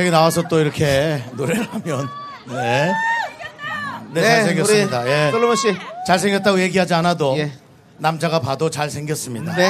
[0.00, 2.08] 갑자기 나와서 또 이렇게 노래를 하면
[2.46, 2.90] 네,
[4.12, 5.00] 네, 잘생겼습니다.
[5.02, 5.76] 우리 예, 솔로몬 씨.
[6.06, 7.52] 잘생겼다고 얘기하지 않아도 예.
[7.98, 9.54] 남자가 봐도 잘생겼습니다.
[9.56, 9.66] 네.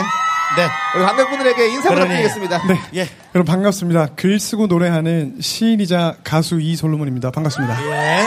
[0.56, 1.88] 네, 우리 관객분들에게 인사.
[1.88, 2.62] 부탁드리겠습니다.
[2.68, 2.78] 네.
[2.94, 4.10] 예, 여러분 반갑습니다.
[4.14, 7.32] 글 쓰고 노래하는 시인이자 가수 이솔로몬입니다.
[7.32, 7.76] 반갑습니다.
[7.90, 8.26] 예.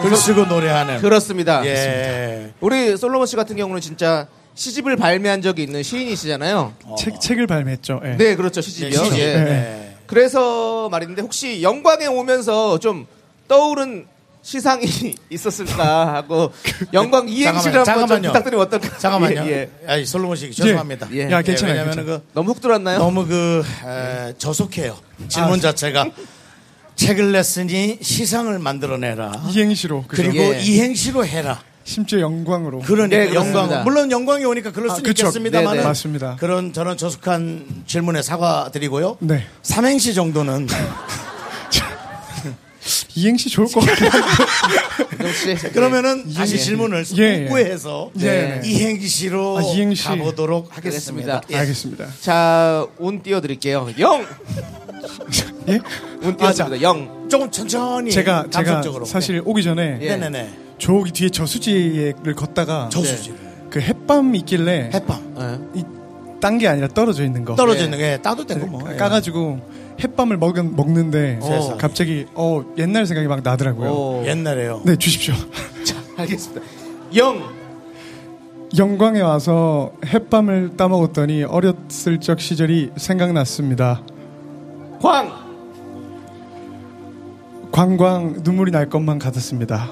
[0.00, 1.02] 글 쓰고 노래하는.
[1.02, 1.62] 그렇습니다.
[1.66, 2.54] 예.
[2.60, 6.74] 우리 솔로몬 씨 같은 경우는 진짜 시집을 발매한 적이 있는 시인이시잖아요.
[6.98, 8.00] 책 책을 발매했죠.
[8.04, 8.16] 예.
[8.16, 8.60] 네, 그렇죠.
[8.60, 9.04] 시집이요.
[9.04, 9.18] 시집.
[9.18, 9.34] 예.
[9.34, 9.96] 네.
[10.06, 13.06] 그래서 말인데 혹시 영광에 오면서 좀
[13.48, 14.06] 떠오른
[14.42, 14.86] 시상이
[15.30, 16.52] 있었을까 하고
[16.92, 17.86] 영광 이행시를.
[17.86, 18.22] 한번.
[18.22, 18.98] 부탁드리면 어떨까?
[18.98, 19.42] 잠깐만요.
[19.46, 19.70] 예, 예.
[19.86, 21.08] 아이, 솔로몬 씨 죄송합니다.
[21.12, 21.30] 예.
[21.30, 22.18] 야, 괜찮아요, 왜냐면 괜찮아요.
[22.20, 22.98] 그 너무 훅 들었나요?
[22.98, 24.96] 너무 그 에, 저속해요.
[25.28, 25.62] 질문 아.
[25.62, 26.06] 자체가
[26.96, 29.32] 책을 냈으니 시상을 만들어내라.
[29.50, 30.22] 이행시로 그죠?
[30.22, 30.60] 그리고 예.
[30.60, 31.62] 이행시로 해라.
[31.84, 32.80] 심지어 영광으로.
[32.80, 33.34] 그러니까 네.
[33.34, 35.26] 영광 물론 영광이 오니까 그럴 아, 수는 그쵸.
[35.26, 35.86] 있겠습니다만 네, 네.
[35.86, 36.36] 맞습니다.
[36.38, 39.16] 그런 저는 저속한 질문에 사과드리고요.
[39.20, 39.44] 네.
[39.62, 40.68] 삼행시 정도는
[43.14, 44.26] 이행시 좋을 것 같긴 한데.
[45.12, 45.68] 윤정 씨.
[45.72, 46.58] 그러면 다시 예.
[46.58, 47.38] 질문을 예, 예.
[47.44, 48.60] 숙고해서 네.
[48.64, 50.04] 이행시로 아, 이행시.
[50.04, 51.34] 가보도록 하겠습니다.
[51.34, 51.40] 알겠습니다.
[51.50, 51.56] 예.
[51.58, 52.06] 알겠습니다.
[52.20, 53.90] 자, 운 띄워드릴게요.
[53.98, 54.24] 영!
[55.68, 55.80] 예?
[56.22, 56.80] 운 띄웠습니다.
[56.82, 57.28] 영.
[57.28, 59.04] 조금 천천히 제가 제가 감성적으로.
[59.04, 60.08] 사실 오기 전에 예.
[60.08, 60.16] 네.
[60.16, 63.38] 네네네 저기 뒤에 저수지를 걷다가 저수지를
[63.70, 65.34] 그 햇밤 있길래 햇밤
[65.76, 65.82] 예.
[66.40, 67.54] 딴 게 아니라 떨어져 있는 거.
[67.54, 68.96] 떨어져 있는 게 따도 되고 뭐 예.
[68.96, 69.60] 까가지고
[70.02, 71.76] 햇밤을 먹, 먹는데 세상에.
[71.76, 73.90] 갑자기 어 옛날 생각이 막 나더라고요.
[73.90, 74.22] 오.
[74.26, 74.80] 옛날에요.
[74.86, 75.34] 네 주십시오.
[75.84, 76.62] 자, 알겠습니다.
[77.16, 77.42] 영!
[78.78, 84.00] 영광에 와서 햇밤을 따먹었더니 어렸을 적 시절이 생각났습니다.
[85.02, 85.30] 광!
[87.70, 89.90] 광광 눈물이 날 것만 같았습니다.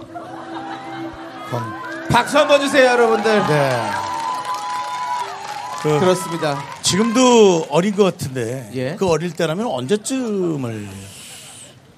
[2.10, 3.46] 박수 한번 주세요, 여러분들.
[3.46, 3.80] 네.
[5.82, 6.58] 그, 그렇습니다.
[6.82, 8.96] 지금도 어린 것 같은데 예.
[8.96, 10.88] 그 어릴 때라면 언제쯤을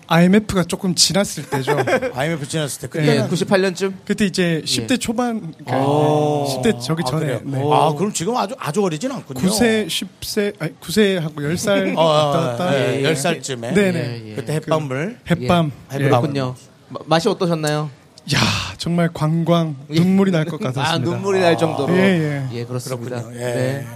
[0.07, 1.79] IMF가 조금 지났을 때죠.
[2.15, 3.95] IMF 지났을 때 예, 그때는 98년쯤.
[4.05, 6.47] 그때 이제 10대 초반, 그러니까 오.
[6.49, 7.41] 10대 저기 아, 전에?
[7.45, 7.63] 네.
[7.73, 9.41] 아 그럼 지금 아주 아주 어리진 않군요.
[9.41, 13.15] 9세, 10세, 아니 9세하고 10살 어, 왔다 어, 갔다 예, 예, 열 예.
[13.15, 13.99] 살쯤에 네네.
[14.25, 14.35] 예, 예.
[14.35, 15.71] 그때 햇밤을 햇밤.
[15.95, 16.05] 예.
[16.37, 16.41] 예.
[16.89, 17.89] 마- 맛이 어떠셨나요?
[18.35, 18.39] 야
[18.77, 20.91] 정말 광광 눈물이 날 것 같았습니다.
[20.93, 21.95] 아, 눈물이 날 정도로.
[21.97, 23.17] 예, 예, 그렇습니다.
[23.23, 23.37] 그렇군요.
[23.41, 23.45] 예.
[23.45, 23.87] 네.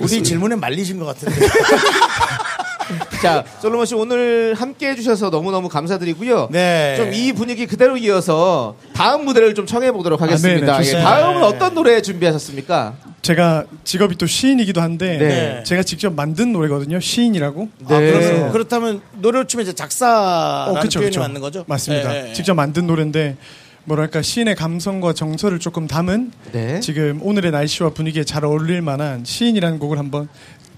[0.00, 1.34] 우리 질문에 말리신 것 같은데.
[3.22, 6.48] 자, 솔로몬 씨 오늘 함께 해주셔서 너무너무 감사드리고요.
[6.52, 6.94] 네.
[6.98, 10.78] 좀 이 분위기 그대로 이어서 다음 무대를 좀 청해 보도록 하겠습니다.
[10.78, 11.02] 네네, 예.
[11.02, 12.94] 다음은 어떤 노래 준비하셨습니까?
[13.22, 15.62] 제가 직업이 또 시인이기도 한데 네.
[15.64, 17.00] 제가 직접 만든 노래거든요.
[17.00, 17.68] 시인이라고.
[17.86, 18.10] 아, 네.
[18.12, 21.20] 그러면 그렇다면 노래를 치면 이제 작사라는 어, 그쵸, 표현이 그쵸.
[21.20, 21.64] 맞는 거죠?
[21.66, 22.14] 맞습니다.
[22.14, 22.32] 예, 예.
[22.34, 23.36] 직접 만든 노래인데
[23.84, 26.80] 뭐랄까 시인의 감성과 정서를 조금 담은 네.
[26.80, 30.28] 지금 오늘의 날씨와 분위기에 잘 어울릴 만한 시인이라는 곡을 한번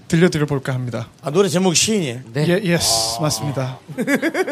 [0.09, 1.09] 들려드려 볼까 합니다.
[1.21, 2.19] 아, 노래 제목 시인이에요.
[2.33, 2.45] 네.
[2.47, 3.77] 예, yes 맞습니다.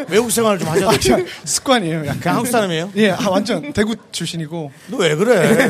[0.08, 2.00] 외국 생활을 좀 하셔도 아, 습관이에요.
[2.06, 2.20] 약간.
[2.20, 2.90] 그냥 한국 사람이에요?
[2.96, 4.70] 예, 아, 완전 대구 출신이고.
[4.90, 5.68] 너 왜 그래?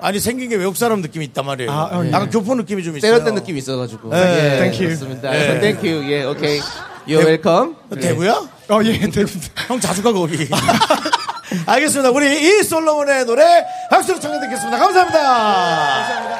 [0.00, 1.70] 아니 생긴 게 외국 사람 느낌이 있단 말이에요.
[1.72, 2.12] 아, 어, 예.
[2.12, 3.12] 약간 교포 느낌이 좀 있어요.
[3.12, 4.10] 세련된 느낌이 있어가지고.
[4.10, 4.16] 네.
[4.18, 4.96] 예, Thank you.
[4.96, 5.30] 그렇습니다.
[5.32, 5.60] 네.
[5.60, 6.10] Thank you.
[6.10, 6.60] 예, 오케이.
[7.06, 7.74] You're welcome.
[8.00, 8.32] 대구야?
[8.68, 9.30] 어, 예, 대구.
[9.66, 10.48] 형 자주 가 거기.
[11.66, 12.10] 알겠습니다.
[12.10, 14.78] 우리 이 솔로몬의 노래 박수로 청해 듣겠습니다.
[14.78, 16.38] 감사합니다.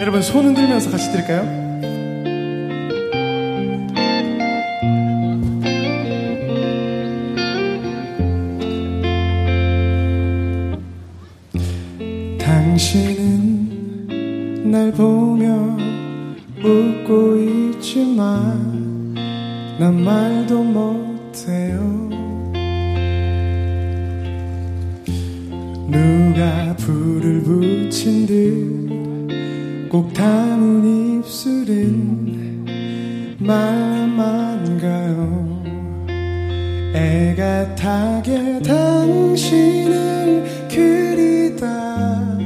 [0.00, 1.62] 여러분 손 흔들면서 같이 들을까요?
[12.38, 14.08] 당신은
[14.72, 15.76] 날 보며
[16.64, 17.36] 웃고
[17.76, 18.71] 있지만
[19.82, 22.08] 난 말도 못해요.
[25.90, 28.82] 누가 불을 붙인 듯
[29.90, 32.64] 꼭 담은 입술은
[33.40, 35.62] 말만 가요?
[36.94, 42.38] 애가 타게 당신을 그리다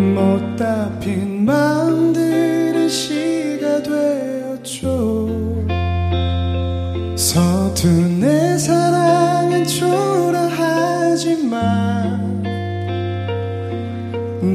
[0.00, 1.81] 못다 핀마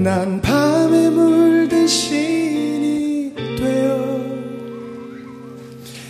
[0.03, 4.19] 난 밤에 물든 시인이 되어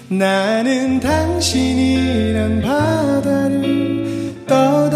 [0.10, 4.87] 나는 당신이란 바다를 떠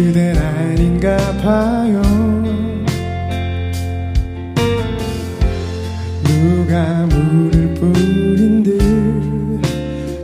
[0.00, 2.00] 그댄 아닌가 봐요.
[6.24, 9.60] 누가 물을 뿌린 듯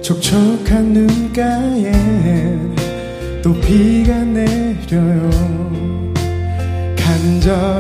[0.03, 1.93] 촉촉한 눈가에
[3.43, 5.31] 또 비가 내려요.
[6.97, 7.76] 간절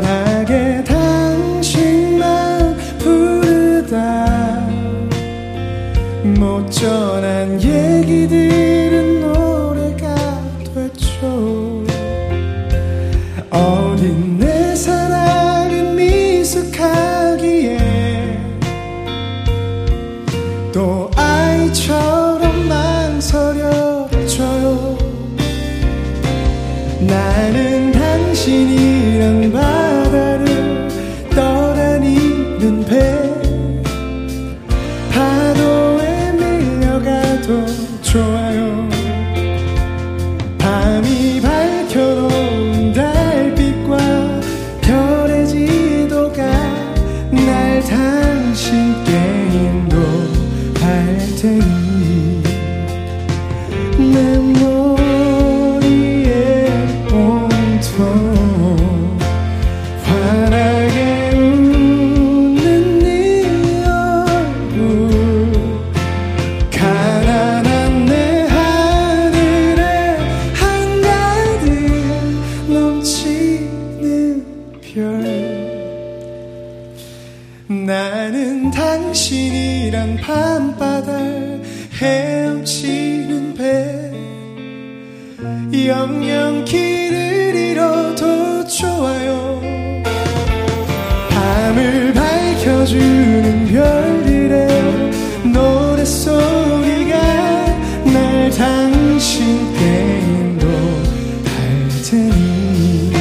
[98.56, 103.12] 당신께 인도 할 테니.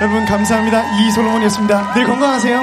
[0.00, 0.98] 여러분 감사합니다.
[1.00, 1.92] 이솔로몬이었습니다.
[1.92, 2.60] 늘 건강하세요.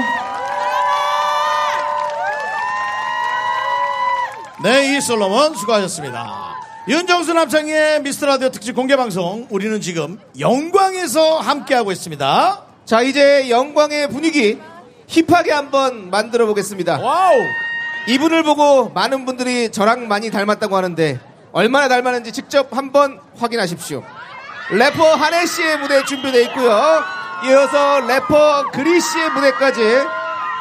[4.62, 6.59] 네, 이솔로몬 수고하셨습니다.
[6.90, 9.46] 윤정수 남창희의 미스터 라디오 특집 공개 방송.
[9.52, 12.64] 우리는 지금 영광에서 함께하고 있습니다.
[12.84, 14.60] 자, 이제 영광의 분위기
[15.06, 16.98] hip하게 한번 만들어 보겠습니다.
[17.00, 17.36] wow!
[18.08, 21.20] 이분을 보고 많은 분들이 저랑 많이 닮았다고 하는데
[21.52, 24.04] 얼마나 닮았는지 직접 한번 확인하십시오.
[24.72, 27.04] 래퍼 한해 씨의 무대 준비되어 있고요.
[27.46, 29.82] 이어서 래퍼 그리 씨의 무대까지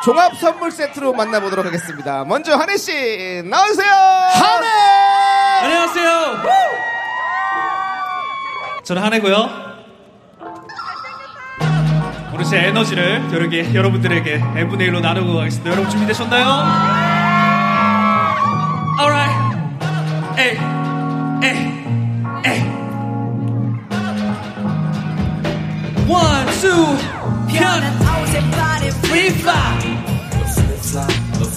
[0.04, 2.24] 종합 선물 세트로 만나보도록 하겠습니다.
[2.24, 3.90] 먼저 한혜 씨 나오세요.
[3.90, 5.07] 한해!
[5.62, 6.42] 안녕하세요.
[8.84, 9.68] 저는 한혜고요.
[12.32, 15.70] 오늘 제 에너지를 여러게, 여러분들에게 n분의 1로 나누고 가겠습니다.
[15.70, 16.46] 여러분 준비되셨나요?
[19.00, 19.36] Alright.
[20.38, 20.58] 에이,
[21.42, 21.56] 에이,
[22.46, 22.62] 에이.
[26.08, 26.96] One, two,
[29.28, 29.68] fly.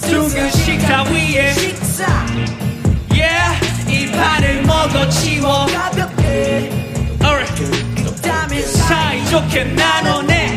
[0.02, 1.54] 둥근 식탁 위에.
[1.54, 2.61] 이
[5.02, 5.68] 먹어 치워.
[7.24, 7.62] Alright.
[8.66, 10.52] 사이좋게 나눠내.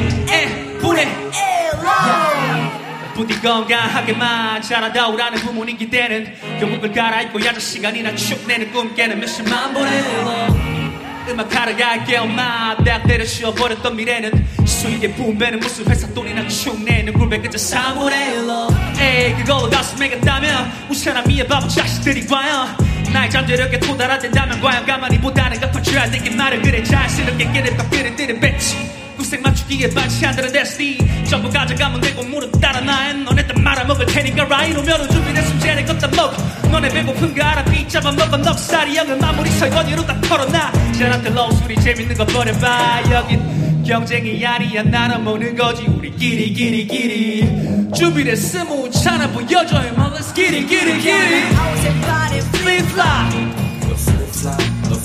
[3.14, 9.72] 부디 건강하게만 자라다 오라는 부모님 기대는 교복을 갈아입고 야자 시간이나 축 내는 꿈 깨는 몇십만
[9.72, 9.92] 번을
[11.28, 17.12] 음악 하러 갈게 엄마 대학 때려 쉬어버렸던 미래는 수익의 분배는 무슨 회사 돈이나 축 내는
[17.12, 18.68] 굴배 그저 사물의 일로
[18.98, 26.10] 에이 그걸로 가슴 매겠다면 우사람이의 바보 자식들이 과연 나의 잠재력에 도달하된다면 과연 가만히 보다는 갚아줘야
[26.10, 26.82] 되긴 말을 그래.
[26.82, 29.88] 자연스럽게 깨를 깎이는 뜨는 배치 구색 맞추기에
[30.34, 30.98] 되는 데스니
[31.28, 36.08] 전부 가져가면 되고 물은 따라 나엔 너네 때 말아먹을 테니까 라이로 면은 준비됐으면 쟤네 걷다
[36.08, 36.36] 먹어.
[36.70, 37.64] 너네 배고픈 거 알아?
[37.64, 38.36] 빗잡아 먹어.
[38.36, 40.72] 넉살이 형은 마무리 설거지로 다 털어놔.
[40.92, 43.02] 쟤한테 러우술이 재밌는 거 버려봐.
[43.12, 44.82] 여긴 경쟁이 아니야.
[44.82, 45.82] 나눠 먹는 거지.
[45.82, 47.92] 우리끼리 끼리 끼리.
[47.94, 51.54] 준비됐으면 차나 보여줘요 뭐 Let's get it get it get it
[52.58, 53.30] Flip flop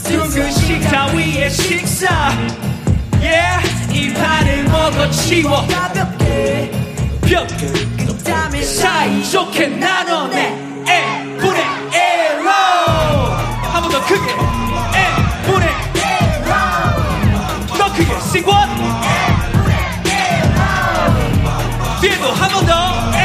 [0.04, 2.08] 둥근 식탁 위에 식사.
[3.22, 5.66] Yeah 이 판을 먹어 치워.
[7.28, 7.48] 벽
[8.64, 10.38] 사이좋게 나눠내.
[10.88, 11.62] 에 분의
[11.94, 12.50] 에로.
[13.72, 14.32] 한 번 더 크게.
[14.32, 15.70] 에 분의
[17.78, 18.20] 더 크게.
[18.32, 18.52] 시권
[22.02, 23.19] 뒤에도 한 번더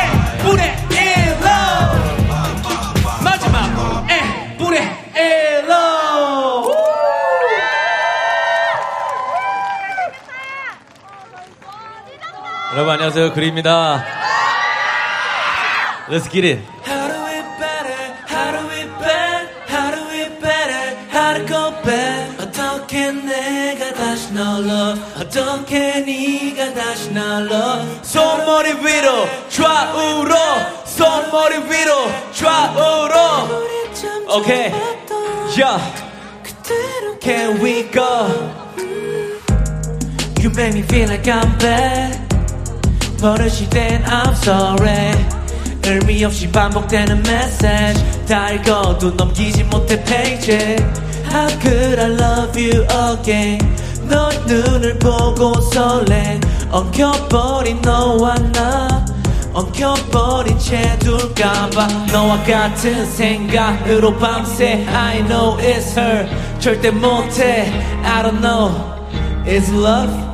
[12.74, 14.04] 여러분 안녕하세요 그리입니다
[16.08, 17.94] Let's get it How do we better?
[18.28, 19.48] How do we better?
[19.68, 20.96] How do we better?
[21.08, 22.34] How to go back?
[22.42, 24.96] 어떻게 내가 다시 널러?
[25.16, 27.80] 어떻게 네가 다시 널러?
[28.02, 30.34] 손머리 위로 좌우로
[30.84, 33.14] 손머리 위로 좌우로
[34.36, 34.72] 오케이
[35.60, 35.78] 야
[37.20, 38.26] Can we go
[40.42, 42.23] You make me feel like I'm bad
[43.24, 45.14] 버릇이 된 I'm sorry
[45.82, 50.52] 의미 없이 반복되는 메시지 다 읽어도 넘기지 못해 페이지
[51.32, 53.76] How could I love you again?
[54.10, 56.38] 너의 눈을 보고 설레
[56.70, 59.06] 엉켜버린 너와 나.
[59.54, 66.28] 엉켜버린 채 둘까봐 너와 같은 생각으로 밤새 I know it's her.
[66.58, 67.72] 절대 못해.
[68.04, 68.70] I don't know.
[69.46, 70.33] It's love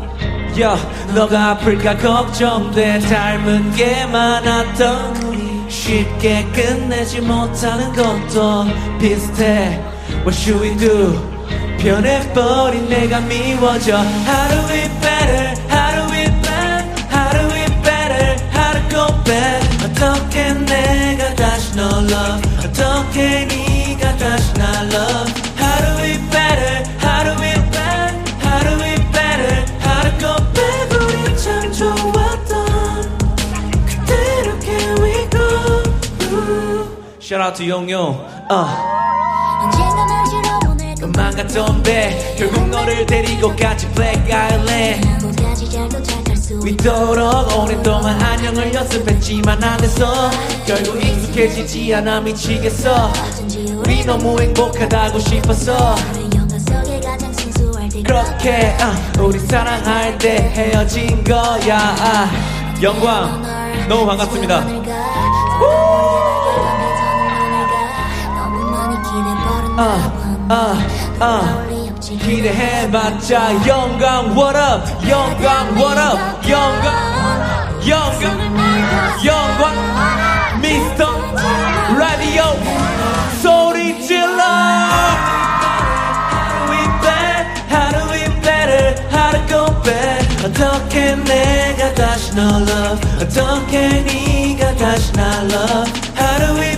[0.56, 8.66] yeah, 너가 아플까 걱정돼 닮은 게 많았던 우리 쉽게 끝내지 못하는 것도
[8.98, 9.80] 비슷해
[10.24, 11.14] What should we do
[11.78, 18.36] 변해버린 내가 미워져 How do we better How do we better How do we better
[18.52, 25.78] How to go back 어떻게 내가 다시 널 love 어떻게 네가 다시 날 love How
[25.84, 26.89] do we better
[37.30, 38.66] Shout out to 용용 uh.
[41.00, 42.34] 음악 같던 배.
[42.36, 45.06] 결국 너를 데리고 같이 Black Island.
[46.64, 50.28] 위도록 오랫동안 안녕을 연습했지만 안 됐어.
[50.66, 53.12] 결국 익숙해지지 않아 미치겠어.
[53.76, 55.94] 우리 너무 행복하다고 싶었어.
[58.04, 61.78] 그렇게 아, 우리 사랑할 때 헤어진 거야.
[61.78, 62.28] 아,
[62.82, 63.40] 영광.
[63.88, 64.79] 너무 반갑습니다
[69.82, 70.76] 아,
[71.20, 71.64] 아,
[71.98, 76.18] 기대해봤자 영광 what up 영광 what up
[76.50, 76.92] 영광
[77.88, 78.38] 영광
[79.24, 81.10] 영광 미스터
[81.96, 82.42] 라디오
[83.40, 91.16] 소리 질러 How do we better How do we better How to go back 어떻게
[91.16, 96.76] 내가 다시 널 love 어떻게 네가 다시 날 love How do we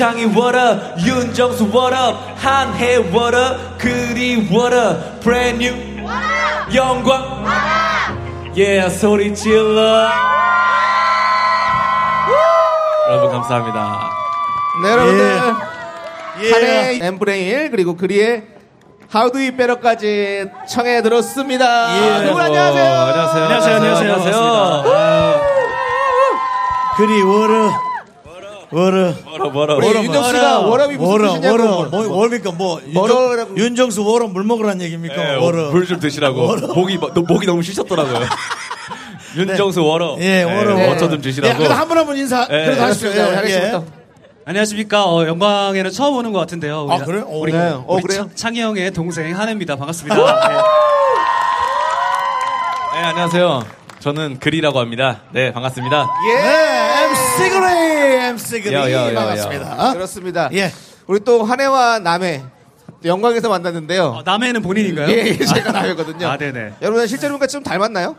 [0.00, 5.76] 남창희 what up 윤정수 what up 한해 what up 그리 what up brand new.
[6.74, 7.44] 영광!
[8.56, 10.08] yeah 소리 질러!
[13.10, 14.10] 여러분 감사합니다.
[14.82, 15.54] 네, 여러분들.
[16.44, 16.50] 예.
[16.50, 18.44] 한해 엠브레일 그리고 그리의
[19.14, 21.96] How do we better까지 청해 들었습니다.
[21.98, 22.24] 예.
[22.24, 22.84] 여러분 안녕하세요.
[22.84, 23.44] 안녕하세요.
[23.44, 25.40] 안녕하세요, 안녕하세요.
[26.96, 27.89] 그리 워러
[28.72, 31.56] 워러 뭐라 뭐라 우리 뭐라 윤정 씨가 워럼이 무슨 워러 뜻이냐고.
[31.56, 33.50] 워러 뭐 뭡니까 뭐 워러라고.
[33.50, 36.68] 윤정, 윤정수 워러 물 먹으란 얘기입니까 네, 워러 물 좀 드시라고 워러.
[36.68, 38.20] 목이 너- 목이 너무 쉬셨더라고요
[39.36, 40.88] 윤정수 워러 예 워러 네.
[40.88, 42.64] 워터 좀 예, 드시라고 그래도 한분 한 분 인사 예.
[42.64, 43.30] 그래도 하십시오 알겠습니다.
[43.32, 43.54] 예, 한해 예.
[43.54, 43.84] 씨부터.
[44.46, 45.04] 안녕하십니까.
[45.04, 46.86] 어, 영광에는 처음 오는 것 같은데요.
[46.90, 47.58] 아 우리- 그래요 오, 우리, 네.
[47.58, 48.18] 어, 우리 그래요?
[48.22, 49.76] 창- 창희 형의 동생 한혜입니다.
[49.76, 50.16] 반갑습니다.
[50.16, 50.54] 네.
[53.00, 53.64] 네 안녕하세요
[54.00, 56.79] 저는 그리라고 합니다 네 반갑습니다 예.
[57.14, 60.48] 네 MC 그리 MC 야, 반갑습니다 그렇습니다.
[60.52, 60.72] 예
[61.06, 62.42] 우리 또 한해와 남해
[63.04, 64.04] 영광에서 만났는데요.
[64.04, 65.08] 어, 남해는 본인인가요?
[65.08, 66.28] 예, 예, 제가 남해거든요.
[66.28, 66.74] 아, 네네.
[66.82, 68.14] 여러분 실제로 보니까 좀 닮았나요?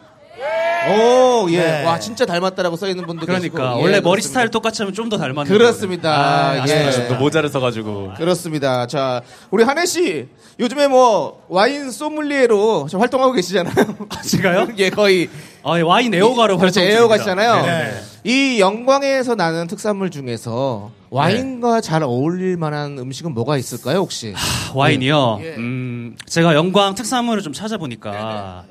[0.90, 1.58] 오, 예.
[1.58, 1.84] 네.
[1.86, 3.80] 와, 진짜 닮았다라고 써 있는 분도 그러니까 계시고.
[3.80, 4.28] 예, 원래 머리 그렇습니다.
[4.30, 5.50] 스타일 똑같이 하면 좀 더 닮았는데.
[5.58, 6.10] 그렇습니다.
[6.10, 6.88] 아, 예.
[6.88, 7.08] 아쉽다.
[7.10, 8.88] 또 모자를 써가지고 그렇습니다.
[8.88, 9.22] 자,
[9.52, 10.28] 우리 한혜 씨
[10.60, 13.76] 요즘에 뭐 와인 소믈리에로 좀 활동하고 계시잖아요.
[14.26, 14.68] 제가요?
[14.80, 15.30] 예, 거의
[15.64, 16.80] 아, 예, 와인 애호가로 그렇죠.
[16.80, 17.66] 활동 애호가시잖아요.
[17.66, 18.02] 네.
[18.24, 24.34] 이 영광에서 나는 특산물 중에서 와인과 잘 어울릴 만한 음식은 뭐가 있을까요, 혹시?
[24.74, 25.40] 와인이요.
[25.44, 25.48] 예.
[25.58, 28.64] 음, 제가 영광 특산물을 좀 찾아보니까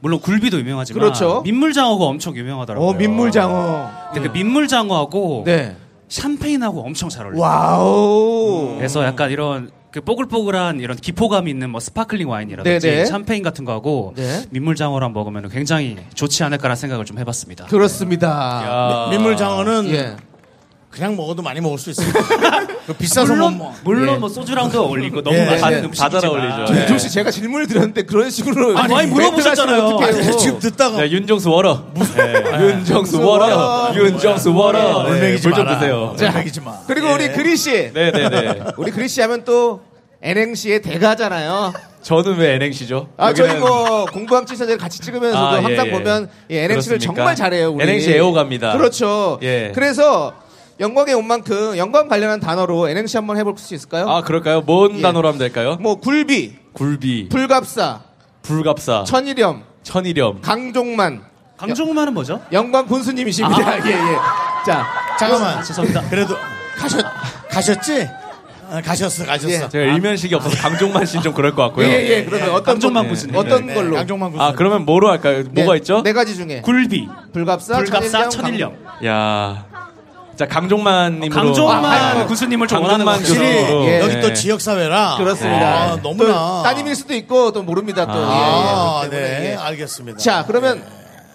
[0.00, 1.42] 물론 굴비도 유명하지만 그렇죠.
[1.44, 2.88] 민물장어가 엄청 유명하더라고요.
[2.88, 3.90] 어, 민물장어.
[4.14, 5.76] 근데 그 민물장어하고 네.
[6.08, 7.40] 샴페인하고 엄청 잘 어울려요.
[7.42, 8.74] Wow.
[8.76, 13.06] 그래서 약간 이런 그 뽀글뽀글한 이런 기포감 있는 뭐 sparkling 와인이라든지 네네.
[13.06, 14.44] 샴페인 같은 거 하고 네.
[14.50, 17.66] 민물장어랑 먹으면 굉장히 좋지 않을까라는 생각을 좀 해봤습니다.
[17.66, 18.28] 그렇습니다.
[18.28, 19.10] 야.
[19.10, 20.16] 민물장어는 예.
[20.98, 22.18] 그냥 먹어도 많이 먹을 수 있습니다
[22.88, 24.18] 그 비싸서 물론 뭐 물론 예.
[24.18, 25.78] 뭐 소주랑도 어울리고 너무 예, 맛있는 예.
[25.84, 26.64] 음식이지만 다잘 어울리죠.
[26.66, 26.80] 저 네.
[26.80, 29.98] 윤종 씨 제가 질문을 드렸는데 그런 식으로 아니, 많이 물어보셨잖아요.
[30.00, 35.78] 아니, 지금 듣다가 네, 윤정수 water 네, 윤정수 워러 윤정수 워러 네, 물먹이지 물좀 마라
[35.78, 37.92] 드세요 물먹이지 마 그리고 우리 그리 씨.
[37.92, 39.82] 네 네 네 우리 그리 씨 하면 또
[40.22, 41.72] NNC의 대가잖아요.
[42.02, 43.08] 저는 왜 NNC죠?
[43.18, 45.90] 아, 저희 뭐 공부왕 찌사들 같이 찍으면서도 아, 예, 항상 예.
[45.92, 46.68] 보면 이 NNC를
[46.98, 47.04] 그렇습니까?
[47.04, 47.70] 정말 잘해요.
[47.72, 47.84] 우리.
[47.84, 48.72] NNC 애호가입니다.
[48.76, 49.38] 그렇죠.
[49.42, 49.72] 예.
[49.74, 50.32] 그래서
[50.80, 54.08] 영광에 온 만큼 영광 관련한 단어로 NNC 한번 해볼 수 있을까요?
[54.08, 54.60] 아 그럴까요?
[54.60, 55.02] 뭔 예.
[55.02, 55.76] 단어로 하면 될까요?
[55.80, 58.00] 뭐 굴비, 굴비 불갑사,
[58.42, 61.22] 불갑사 천일염, 천일염 강종만,
[61.56, 62.40] 강종만은 뭐죠?
[62.52, 63.76] 영광 군수님이십니다.
[63.86, 64.16] 예, 예.
[64.64, 64.86] 자,
[65.18, 66.08] 잠깐만 아, 죄송합니다.
[66.08, 66.36] 그래도
[66.76, 67.04] 가셨
[67.50, 68.08] 가셨지
[68.70, 69.50] 아, 가셨어, 가셨어.
[69.50, 69.68] 예.
[69.68, 71.86] 제가 일면식이 없어서 강종만 씨는 좀 그럴 것 같고요.
[71.88, 72.24] 예, 예.
[72.24, 73.34] 그러면 어떤 강종만 걸- 구스님.
[73.34, 73.96] 어떤 네, 걸로?
[73.96, 74.44] 강종만 군수.
[74.44, 75.42] 아 그러면 뭐로 할까요?
[75.42, 76.02] 네, 뭐가 있죠?
[76.04, 78.76] 네 가지 중에 굴비, 불갑사, 불갑사, 천일령.
[79.06, 79.66] 야,
[80.38, 81.34] 자 강종만님으로.
[81.42, 82.26] 강종만 아, 아이고.
[82.28, 83.06] 군수님을 좀 원하는.
[83.08, 83.44] 확실히.
[83.44, 84.00] 예.
[84.00, 85.16] 여기 또 지역 사회라.
[85.18, 85.66] 그렇습니다.
[85.66, 86.32] 아, 너무나.
[86.32, 88.12] 또 따님일 수도 있고 또 모릅니다 또.
[88.14, 89.10] 아, 예, 예.
[89.10, 89.56] 네, 예.
[89.56, 90.18] 알겠습니다.
[90.18, 90.84] 자 그러면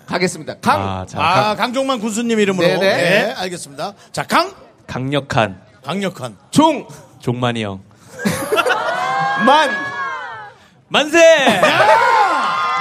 [0.08, 0.56] 가겠습니다.
[0.62, 2.66] 강 아, 자, 아, 강, 강종만 군수님 이름으로.
[2.66, 2.80] 네네.
[2.80, 3.94] 네, 알겠습니다.
[4.14, 4.54] 자, 강,
[4.88, 6.38] 강력한 강력한.
[6.50, 6.88] 종,
[7.20, 7.82] 종만이 형.
[9.46, 9.70] 만,
[10.88, 11.62] 만세!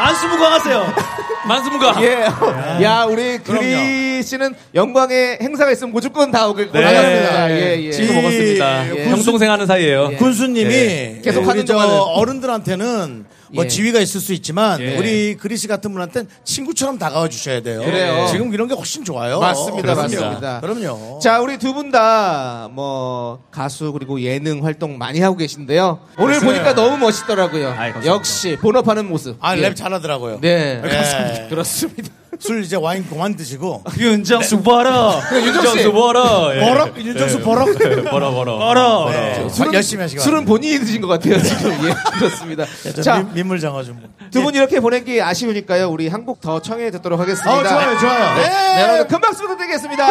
[0.03, 0.95] 만수무강하세요.
[1.47, 2.03] 만수무가.
[2.03, 2.83] 예.
[2.83, 6.83] 야 우리 그리 씨는 영광의 행사가 있으면 무조건 다 오길 네.
[6.83, 7.51] 바랍니다.
[7.51, 7.91] 예, 예.
[7.93, 8.97] 친구 먹었습니다.
[8.97, 9.05] 예.
[9.11, 10.11] 형동생 하는 사이예요.
[10.19, 11.21] 군수님이 예.
[11.23, 11.77] 계속 하는 저.
[11.77, 13.69] 어른들한테는 뭐 예.
[13.69, 14.97] 지위가 있을 수 있지만 예.
[14.97, 17.81] 우리 그리 씨 같은 분한테는 친구처럼 다가와 주셔야 돼요.
[17.81, 18.27] 그래요.
[18.31, 19.41] 지금 이런 게 훨씬 좋아요.
[19.41, 20.03] 맞습니다, 그럼요.
[20.03, 20.61] 맞습니다.
[20.61, 21.19] 그럼요.
[21.21, 26.01] 자, 우리 두 분 다 뭐 가수 그리고 예능 활동 많이 하고 계신데요.
[26.19, 26.65] 오늘 그렇습니다.
[26.65, 27.75] 보니까 너무 멋있더라고요.
[27.77, 27.93] 아이.
[28.07, 29.37] 역시 본업하는 모습.
[29.41, 29.61] 아, 예.
[29.61, 30.41] 랩 잘하더라고요.
[30.41, 31.49] 네, 예.
[31.49, 32.11] 그렇습니다.
[32.43, 33.85] 술 이제 와인 그만 드시고.
[33.97, 35.21] 윤정수 버러.
[35.33, 36.51] 윤정 씨, 벌어.
[36.57, 36.61] 예.
[36.61, 36.99] 버럭?
[36.99, 37.69] 윤정수 버럭?
[38.11, 38.33] 벌어.
[38.33, 39.11] 버러.
[39.13, 39.47] 네.
[39.49, 40.21] 술은- 열심히 하시고.
[40.21, 41.71] 술은 본인이 드신 것 같아요 지금.
[41.87, 42.65] 예, 그렇습니다.
[42.97, 44.01] 자, 자, 민, 물장어 좀.
[44.33, 45.89] 두 분 이렇게 보낸 게 아쉬우니까요.
[45.89, 47.53] 우리 한 곡 더 청해 듣도록 하겠습니다.
[47.53, 48.35] 어, 좋아요, 좋아요.
[48.35, 48.75] 네, 네.
[48.77, 50.05] 네, 여러분 큰 박수 부탁드리겠습니다.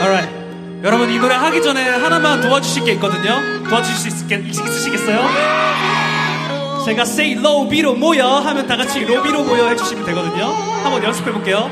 [0.00, 0.28] Alright.
[0.84, 3.40] 여러분 이 노래 하기 전에 하나만 도와주실 게 있거든요.
[3.68, 5.18] 도와주실 수 있겠, 있으시겠어요?
[6.84, 10.46] 제가 say B로 모여 하면 다 같이 B로 모여 해주시면 되거든요.
[10.82, 11.70] 한번 연습해 볼게요.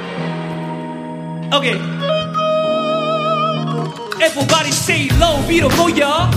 [1.54, 1.74] 오케이.
[4.20, 6.30] Everybody say B로 모여.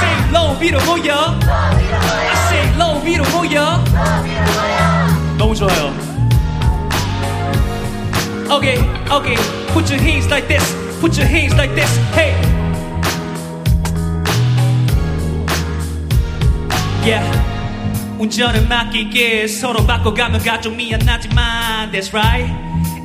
[0.00, 1.38] Say B로 모여.
[1.42, 3.84] I say B로 모여.
[5.38, 5.94] 너무 좋아요.
[8.50, 8.78] Okay,
[9.10, 9.36] okay.
[9.72, 10.74] Put your hands like this.
[11.00, 11.96] Put your hands like this.
[12.12, 12.34] Hey.
[17.06, 17.59] Yeah.
[18.20, 22.54] 운전을 맡기게 서로 바꿔가면 가좀 미안하지만 That's right.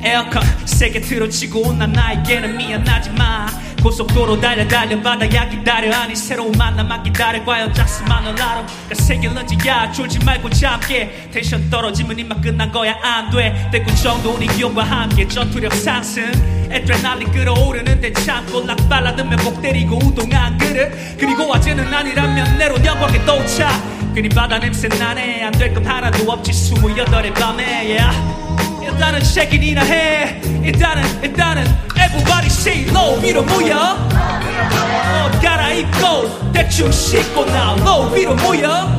[0.04, 3.48] 에어컨 세게 틀어치고 난 나에게는 미안하지만
[3.86, 5.96] 고속도로 달려 달려 바다야 기다려.
[5.96, 7.44] 아니 새로운 만남만 기다려.
[7.44, 8.66] 과연 짝수만을 알아?
[8.92, 9.92] 새길런지 야.
[9.92, 11.28] 졸지 말고 잠게.
[11.32, 12.98] 텐션 떨어지면 이만 끝난 거야.
[13.00, 13.68] 안돼.
[13.70, 15.28] 대꾸 정도 우리 기억과 함께.
[15.28, 16.24] 전투력 상승.
[16.68, 20.90] 에드레날린 끌어오르는데 참고 락 빨라들면 목 때리고 우동 안 그릇.
[21.16, 23.70] 그리고 어제는 아니라면 내로 영광에 도착.
[24.16, 25.44] 괜히 바다 냄새 나네.
[25.44, 26.52] 안될건 하나도 없지.
[26.52, 27.64] 스물여덟의 밤에
[28.00, 28.65] yeah.
[28.86, 30.40] 일단은 check-in이나 해.
[30.64, 31.64] 일단은 일단은
[31.96, 33.96] everybody say low 위로 모여.
[35.26, 38.96] 옷 갈아입고 대충 씻고 나 low 위로 모여.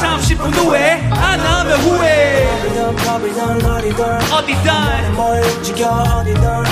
[0.00, 2.46] 30분 후에 안 나오면 후회.
[4.32, 4.70] 어디든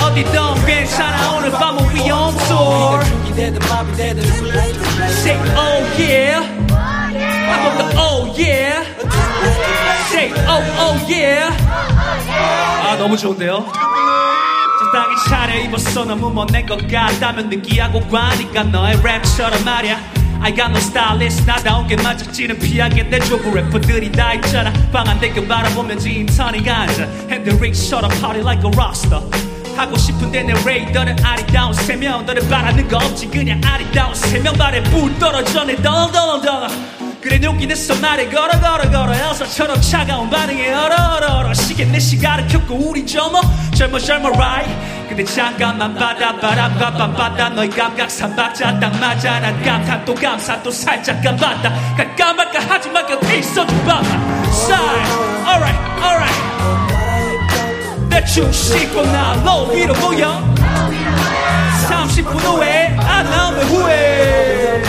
[0.03, 1.31] 어디든 괜찮아.
[1.37, 2.99] 오늘 밤은 위험소
[5.07, 6.39] Say oh yeah.
[7.49, 8.83] 한번 더 oh yeah
[10.11, 11.49] Say oh oh yeah.
[12.83, 13.65] 아 너무 좋은데요?
[14.79, 19.99] 적당히 차려 입었어 너무 못낸 것 같다면 느끼하고 과니까 너의 랩처럼 말이야.
[20.41, 24.71] I got no stylist 나다운 게 맞을지는 피하겠네 조부 래퍼들이 다 있잖아.
[24.91, 29.23] 방안 대교 바라보면 진턴이가 앉아 핸드릭처럼 party like a rockstar.
[29.75, 32.25] 하고 싶은데 내 레이더는 아리따운 세명.
[32.25, 34.53] 너를 바라는 거 없지 그냥 아리따운 세명.
[34.53, 36.67] 발에 불 떨어져 내 덩덩덩
[37.25, 38.29] 그래 용기 내서 말해.
[38.29, 39.17] 걸어 걸어 걸어.
[39.17, 41.53] 여서처럼 차가운 반응에 얼어 얼어 얼어.
[41.55, 43.41] 시계 내 시간을 켰고 우리 젊어.
[43.73, 44.71] 젊어 젊어 right.
[45.09, 49.39] 근데 잠깐만 바다 바람 바람 바다 너의 감각 삼박자 딱 맞아.
[49.39, 51.95] 난 감탄 또 감사 또 살짝 감봤다.
[51.97, 54.05] 깜깜할까 하지만 곁에 있어줘 봐봐
[54.51, 55.09] side
[55.47, 55.79] alright.
[56.03, 56.45] alright
[58.07, 60.43] 대충 씻고 나 low 위로 모여
[62.05, 62.95] 30분 후에.
[62.99, 64.83] 안 나오면 후회.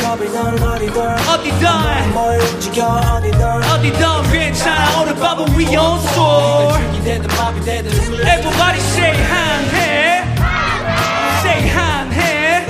[1.28, 1.68] 어디든.
[3.72, 5.00] 어디든 괜찮아.
[5.00, 6.72] 오늘 밤은 위험소
[7.06, 10.24] Everybody say 한해
[11.38, 12.66] Say 한해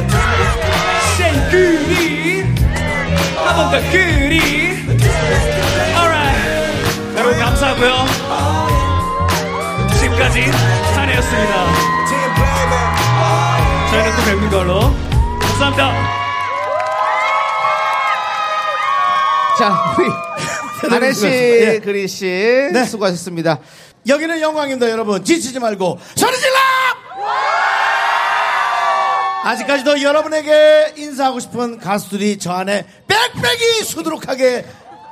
[1.14, 2.44] Say 그리
[3.44, 4.34] 한 번 더 그리
[5.96, 6.38] Alright.
[7.16, 7.92] 여러분 감사하고요.
[9.98, 10.36] 지금까지
[10.94, 11.95] 한해였습니다
[14.26, 14.80] 뵙는 걸로
[15.40, 16.16] 감사합니다
[19.56, 20.08] 자, 우리
[20.90, 21.80] 한혜 씨, 예.
[21.82, 22.84] 그리 씨, 네.
[22.84, 23.58] 수고하셨습니다.
[24.06, 25.24] 여기는 영광입니다, 여러분.
[25.24, 26.56] 지치지 말고 소리 질러!
[29.44, 34.64] 아직까지도 여러분에게 인사하고 싶은 가수들이 저 안에 빽빽이 수두룩하게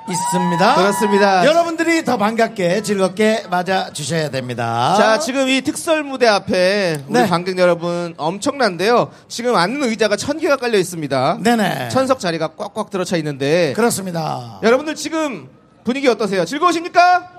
[0.08, 0.74] 있습니다.
[0.74, 1.44] 그렇습니다.
[1.46, 4.94] 여러분들이 더 반갑게 즐겁게 맞아 주셔야 됩니다.
[4.98, 7.26] 자, 지금 이 특설 무대 앞에 우리 네.
[7.26, 9.10] 관객 여러분 엄청난데요.
[9.28, 11.38] 지금 앉는 의자가 천 개가 깔려 있습니다.
[11.42, 11.88] 네네.
[11.88, 14.58] 천석 자리가 꽉꽉 들어차 있는데 그렇습니다.
[14.62, 15.48] 여러분들 지금
[15.84, 16.44] 분위기 어떠세요?
[16.44, 17.30] 즐거우십니까?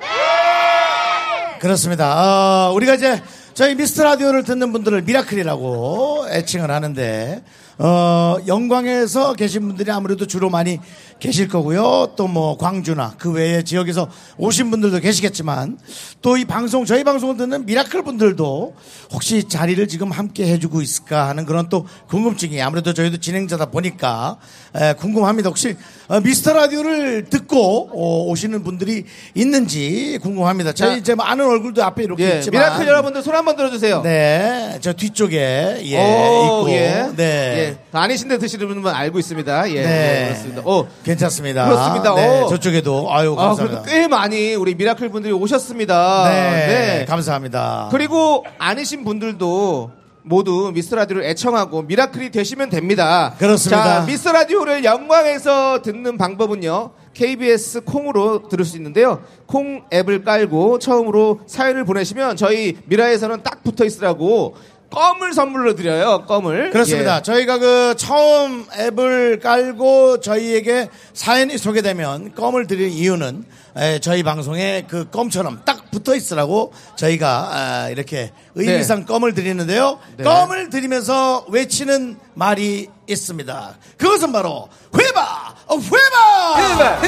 [1.60, 2.70] 그렇습니다.
[2.70, 3.22] 어, 우리가 이제
[3.54, 7.44] 저희 미스터 라디오를 듣는 분들을 미라클이라고 애칭을 하는데
[7.78, 10.80] 어, 영광에서 계신 분들이 아무래도 주로 많이
[11.20, 12.14] 계실 거고요.
[12.18, 15.78] 또 뭐 광주나 그 외의 지역에서 오신 분들도 계시겠지만
[16.22, 18.76] 또 이 방송 저희 방송을 듣는 미라클 분들도
[19.14, 24.38] 혹시 자리를 지금 함께 해주고 있을까 하는 그런 또 궁금증이 아무래도 저희도 진행자다 보니까
[24.76, 25.48] 에, 궁금합니다.
[25.50, 25.76] 혹시
[26.10, 30.74] 어, 미스터 라디오를 듣고 어, 오시는 분들이 있는지 궁금합니다.
[30.74, 30.96] 저희 자.
[30.98, 34.02] 이제 뭐 아는 얼굴도 앞에 이렇게 예, 있지만 미라클 여러분들 손 한번 들어주세요.
[34.02, 37.10] 네, 저 뒤쪽에 예 오, 있고 예.
[37.16, 37.24] 네.
[37.60, 37.65] 예.
[37.92, 39.70] 아니신데 드시는 분은 알고 있습니다.
[39.72, 39.84] 예, 네.
[39.84, 40.62] 네, 그렇습니다.
[40.66, 41.66] 오, 괜찮습니다.
[41.66, 42.16] 그렇습니다.
[42.16, 42.48] 네, 오.
[42.48, 43.82] 저쪽에도 아유 아, 감사합니다.
[43.82, 46.30] 그래도 꽤 많이 우리 미라클 분들이 오셨습니다.
[46.30, 47.90] 네, 감사합니다.
[47.92, 49.92] 그리고 아니신 분들도
[50.28, 53.36] 모두 미스터 라디오를 애청하고 미라클이 되시면 됩니다.
[53.38, 54.00] 그렇습니다.
[54.02, 56.92] 자, 미스터 라디오를 영광에서 듣는 방법은요.
[57.14, 59.22] KBS 콩으로 들을 수 있는데요.
[59.46, 64.56] 콩 앱을 깔고 처음으로 사연을 보내시면 저희 미라에서는 딱 붙어 있으라고
[64.96, 66.24] 껌을 선물로 드려요.
[66.26, 66.70] 껌을.
[66.72, 67.18] 그렇습니다.
[67.18, 67.22] 예.
[67.22, 73.44] 저희가 그 처음 앱을 깔고 저희에게 사연이 소개되면 껌을 드릴 이유는
[73.76, 80.00] 에, 저희 방송에 그 껌처럼 딱 붙어 있으라고 저희가 아, 이렇게 의미상 껌을 드리는데요.
[80.16, 80.24] 네.
[80.24, 83.76] 껌을 드리면서 외치는 말이 있습니다.
[83.98, 85.56] 그것은 바로 회바!
[85.68, 87.02] 어, 회바!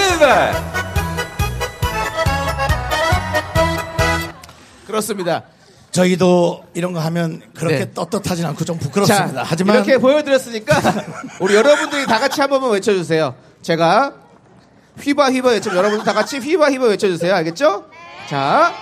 [4.85, 5.43] 그렇습니다.
[5.97, 7.91] 저희도 이런 거 하면 그렇게 네.
[7.91, 9.41] 떻떳하진 않고 좀 부끄럽습니다.
[9.41, 10.75] 자, 하지만 이렇게 보여드렸으니까
[11.41, 13.33] 우리 여러분들이 다 같이 한 번만 외쳐주세요.
[13.63, 14.13] 제가
[15.01, 17.33] 휘바 휘바 외쳐 여러분들 다 같이 휘바 휘바 외쳐주세요.
[17.33, 17.85] 알겠죠?
[18.29, 18.75] 자,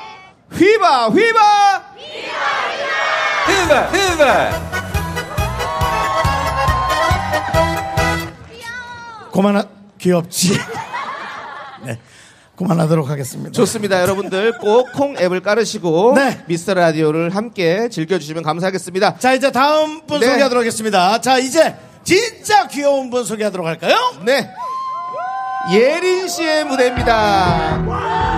[0.51, 1.83] 휘바 휘바
[3.47, 4.75] 휘바 휘바
[9.31, 9.63] 그만하
[9.99, 10.59] 귀엽지.
[12.57, 13.51] 네, 그만하도록 하겠습니다.
[13.51, 14.01] 좋습니다.
[14.01, 16.39] 여러분들 꼭 콩 앱을 깔으시고 네.
[16.47, 19.17] 미스터 라디오를 함께 즐겨주시면 감사하겠습니다.
[19.19, 20.27] 자 이제 다음 분 네.
[20.27, 21.19] 소개하도록 하겠습니다.
[21.21, 23.95] 자 이제 진짜 귀여운 분 소개하도록 할까요?
[24.25, 24.49] 네,
[25.73, 28.34] 예린 씨의 무대입니다.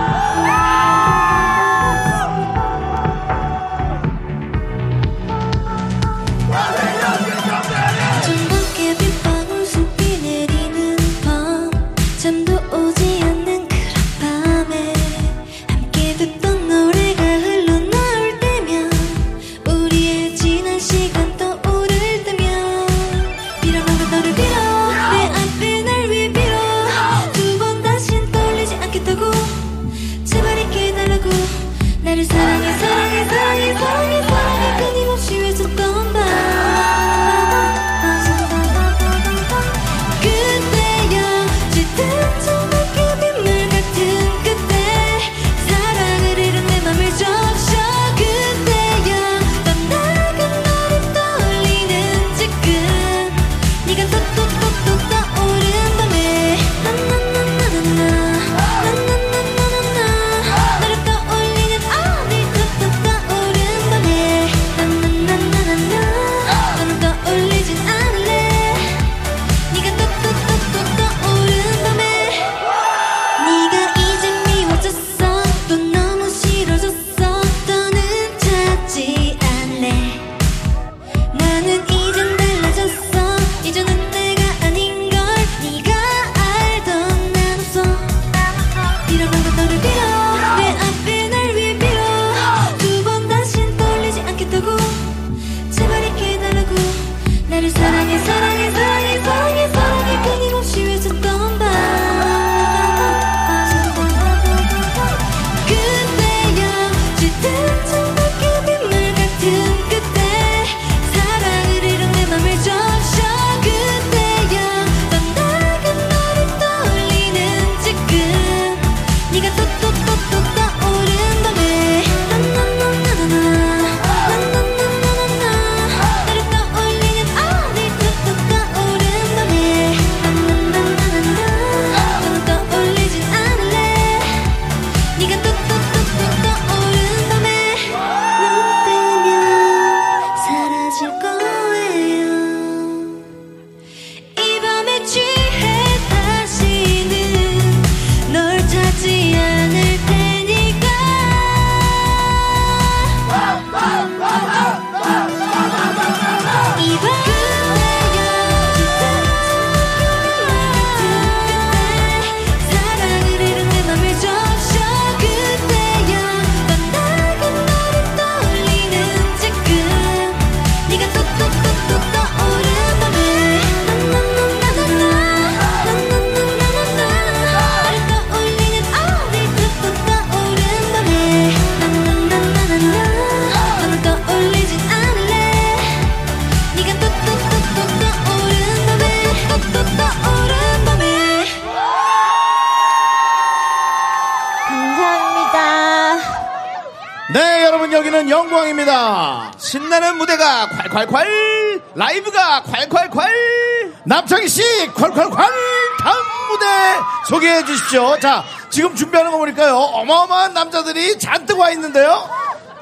[208.20, 209.76] 자, 지금 준비하는 거 보니까요.
[209.76, 212.30] 어마어마한 남자들이 잔뜩 와 있는데요.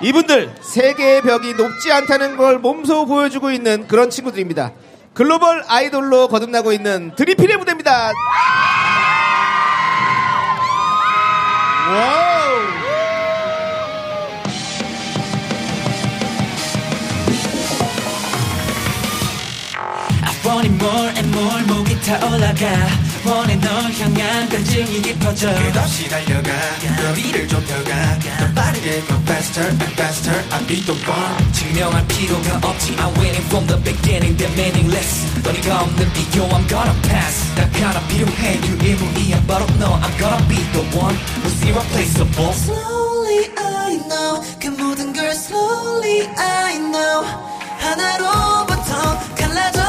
[0.01, 4.71] 이분들 세계의 벽이 높지 않다는 걸 몸소 보여주고 있는 그런 친구들입니다.
[5.13, 8.11] 글로벌 아이돌로 거듭나고 있는 드리필의 무대입니다.
[22.05, 26.50] 타올라가 원해 널 향한 간증이 깊어져 끝없이 달려가
[26.96, 32.96] 거리를 좁혀가 더 빠르게 go faster and faster I'll be the one 증명할 필요가 없지
[32.96, 38.00] I'm waiting from the beginning they're meaningless 너니가 없는 비교 I'm gonna pass 나 하나
[38.08, 44.68] 필요해 유일무이한 but no I'm gonna be the one who's irreplaceable Slowly I know 그
[44.68, 47.24] 모든 걸 slowly I know
[47.78, 49.83] 하나로부터 갈라졌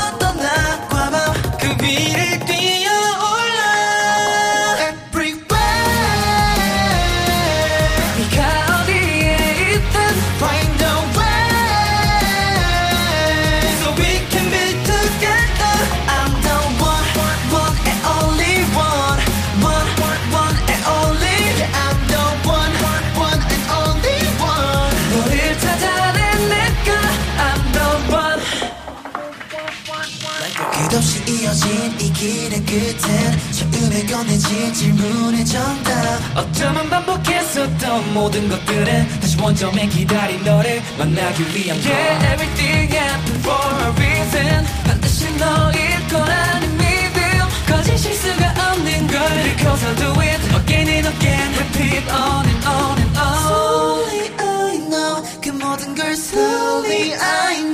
[31.36, 39.86] 이 이어진 이 길의 끝엔 처음에 꺼내진 질문의 정답 어쩌면 반복했었던 모든 것들은 다시 원점에
[39.88, 47.20] 기다린 너를 만나기 위한 걸 Yeah, everything happened for a reason 반드시 너일 거라는 믿음
[47.66, 49.20] 거짓 실수가 없는 걸
[49.56, 54.78] Because I'll do it again and again Repeat on and on and on Slowly I
[54.88, 57.65] know 그 모든 걸 Slowly I know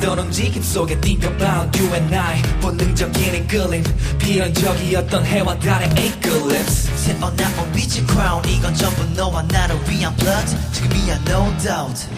[0.00, 2.42] 않았던 움직임 속에 think about you and I.
[2.60, 3.84] 본능적인 이끌림
[4.18, 10.56] 필연적이었던 해와 달의 eclipse 새어나온 빛의 crown 이건 전부 너와 나를 위한 blood.
[10.72, 12.08] 지금이야 no doubt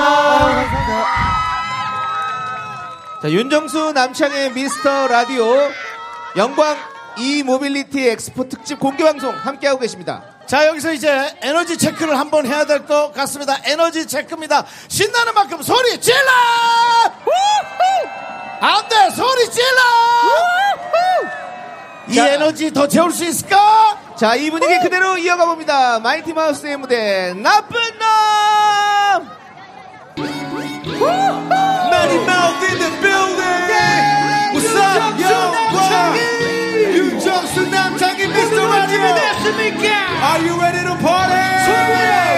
[3.22, 5.46] 자, 윤정수 남창희의 미스터 라디오
[6.38, 6.76] 영광
[7.18, 10.24] e-mobility 엑스포 특집 공개 방송 함께하고 계십니다.
[10.48, 13.58] 자, 여기서 이제 에너지 체크를 한번 해야 될 것 같습니다.
[13.66, 14.66] 에너지 체크입니다.
[14.88, 16.18] 신나는 만큼 소리 질러!
[18.62, 19.10] 안 돼!
[19.12, 19.78] 소리 질러!
[22.08, 22.28] 이 자.
[22.28, 23.98] 에너지 더 채울 수 있을까?
[24.18, 26.00] 자, 이 분위기 그대로 이어가 봅니다.
[26.00, 29.30] 마이티 마우스의 무대 나쁜 놈!
[31.02, 33.52] Mighty Mouth in the building!
[34.54, 35.52] What's up, yo?
[36.94, 38.62] 윤정수 남창희 Mr.
[38.72, 39.02] Radio!
[40.22, 42.31] Are you ready to party?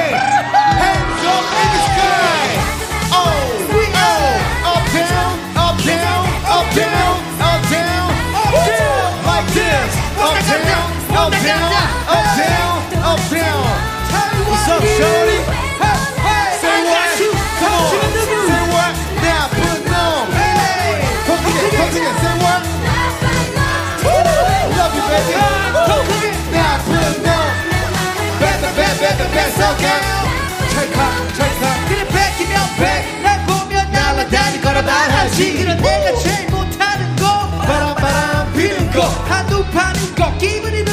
[11.23, 11.55] 없애요
[12.07, 13.93] 없애요 없애요
[14.43, 15.39] What's up shorty
[15.79, 16.51] hey, hey.
[16.59, 17.15] Say what
[17.59, 17.87] Come on
[18.47, 19.55] Say what 내 아픈
[19.85, 19.93] 놈
[20.35, 22.61] Hey 터지게 터지게 Say what
[24.77, 25.33] Love you baby
[26.51, 26.91] 내 아픈
[27.23, 27.27] 놈
[28.39, 30.23] Bad bad bad bad bad so girl
[30.73, 30.99] 찰칵
[31.37, 37.25] 찰칵 그래 뺏기면 뺏날 보면 날아다니 걸어 말하지 그런 내가 제일 못하는 거
[37.65, 40.83] 바람 바람 피는 거 한두 파는 거 기분이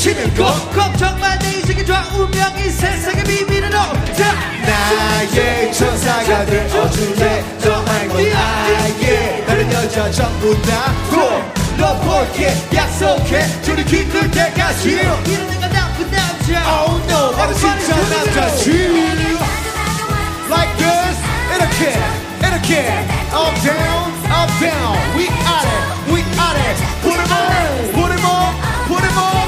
[0.00, 4.32] 들고 뽕뽕뽕뽕 치는 거 걱정만 내 인생의 좌우명이 세상의 비밀은 없다.
[4.66, 13.44] 나의 천사가 되어줄래 너 말고 나의 다른 여자 전부 다너 볼게 약속해.
[13.60, 16.82] 둘이 기쁠 때까지 이런 내가 나쁜 남자.
[16.82, 18.70] Oh no 나는 진짜 남자지
[20.48, 21.18] Like this
[21.54, 22.00] 이렇게
[22.40, 22.70] 이렇게.
[23.34, 24.96] Up down up down.
[25.14, 25.68] 위아래
[26.08, 28.54] 위아래 Put him on put him on
[28.88, 29.39] put him on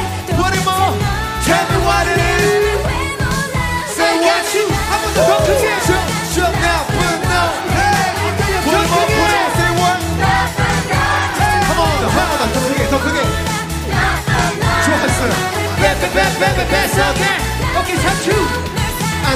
[16.42, 18.71] 빼빼빼빼빼빼 오케이 오케이 삼촌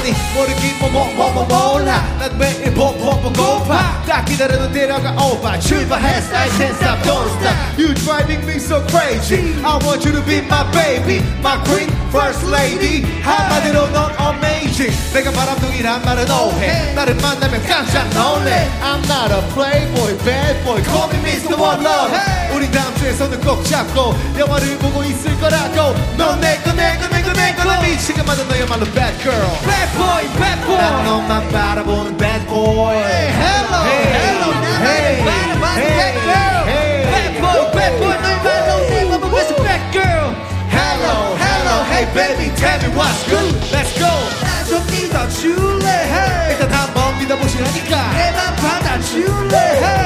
[0.07, 6.75] 아니 모르긴 뭐뭐뭐 몰라 난 매일 뽀뽀뽀 고파 딱 기다려도 데려가 오빠 출발했어 I can't
[6.75, 11.19] stop don't stop You driving me so crazy I want you to be my baby
[11.43, 18.71] My queen first lady 한마디로 넌 amazing 내가 바람둥이란 말은 오해 나를 만나면 깜짝 놀래
[18.79, 21.59] I'm not a playboy bad boy Call me Mr.
[21.59, 22.15] One Love
[22.55, 27.63] 우리 다음 주에 손을 꼭 잡고 영화를 보고 있을 거라고 넌 내거 내거 내거 내거
[27.63, 32.95] 나 미치게 만든 너야말로 bad girl Bad boy bad boy 난 너만 바라보는 bad boy
[32.95, 34.47] Hey, hello, hello,
[34.81, 36.61] hey, 나는 바라보는 hey, bad girl.
[36.67, 38.95] hey, Bad boy, bad boy, 너의 말로 내
[39.31, 40.27] 위해서 bad girl.
[40.71, 44.07] hello hello hey baby tell me what's good let's go
[44.41, 45.85] 나좀 믿어줄래?
[45.87, 46.55] Hey.
[46.55, 49.57] 일단 한번 믿어보시라니까 내맘 받아줄래?
[49.57, 49.96] Hey.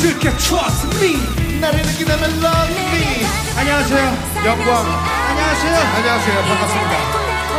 [0.00, 0.30] 줄게.
[0.38, 1.60] Trust me.
[1.60, 3.26] 나를 느끼다면 love me.
[3.56, 3.98] 안녕하세요.
[4.46, 4.86] 영광.
[5.28, 5.76] 안녕하세요.
[5.96, 6.42] 안녕하세요.
[6.42, 6.96] 반갑습니다.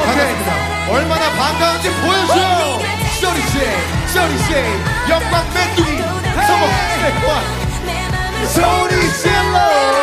[0.06, 0.72] 반갑습니다.
[0.92, 2.80] 얼마나 반가운지 보여줘
[3.20, 3.60] 쇼리씨
[4.08, 4.54] 쇼리씨
[5.10, 5.98] 영광 메뚜기
[6.48, 6.70] 성공
[7.02, 10.02] 세권 소리 질러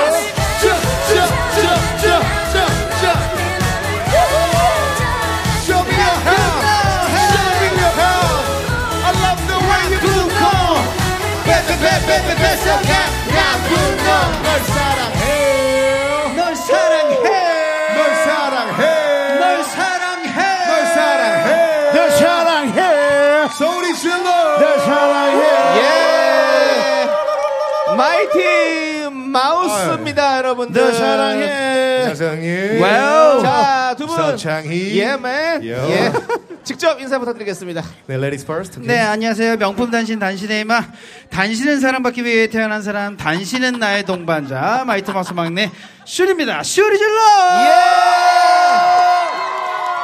[2.09, 2.38] Show
[12.19, 15.23] Baby baby baby baby so can 나쁜 놈널 사랑해
[16.35, 17.15] 널 사랑해.
[17.95, 18.83] 널 사랑해
[19.39, 20.33] 널 사랑해.
[20.65, 23.49] 널 사랑해 널 사랑해.
[23.57, 25.43] 소리 질러 널 사랑해.
[25.79, 27.09] 예
[27.97, 32.81] 마이티 마우스입니다 여러분들 널 사랑해.
[32.81, 33.43] 와우.
[33.89, 34.99] 자 두 분 서창희.
[34.99, 35.77] 예맨 요.
[35.89, 36.13] 예
[36.63, 38.81] 직접 인사 부탁드리겠습니다 네, ladies first.
[38.81, 39.57] 네, 안녕하세요.
[39.57, 40.85] 명품 단신 단신의 이마.
[41.31, 43.17] 단신은 사랑받기 위해 태어난 사람.
[43.17, 44.85] 단신은 나의 동반자.
[44.87, 45.71] 마이티 마우스 막내
[46.05, 46.63] 쇼리입니다.
[46.63, 47.17] 쇼리 질러!
[47.63, 47.69] 예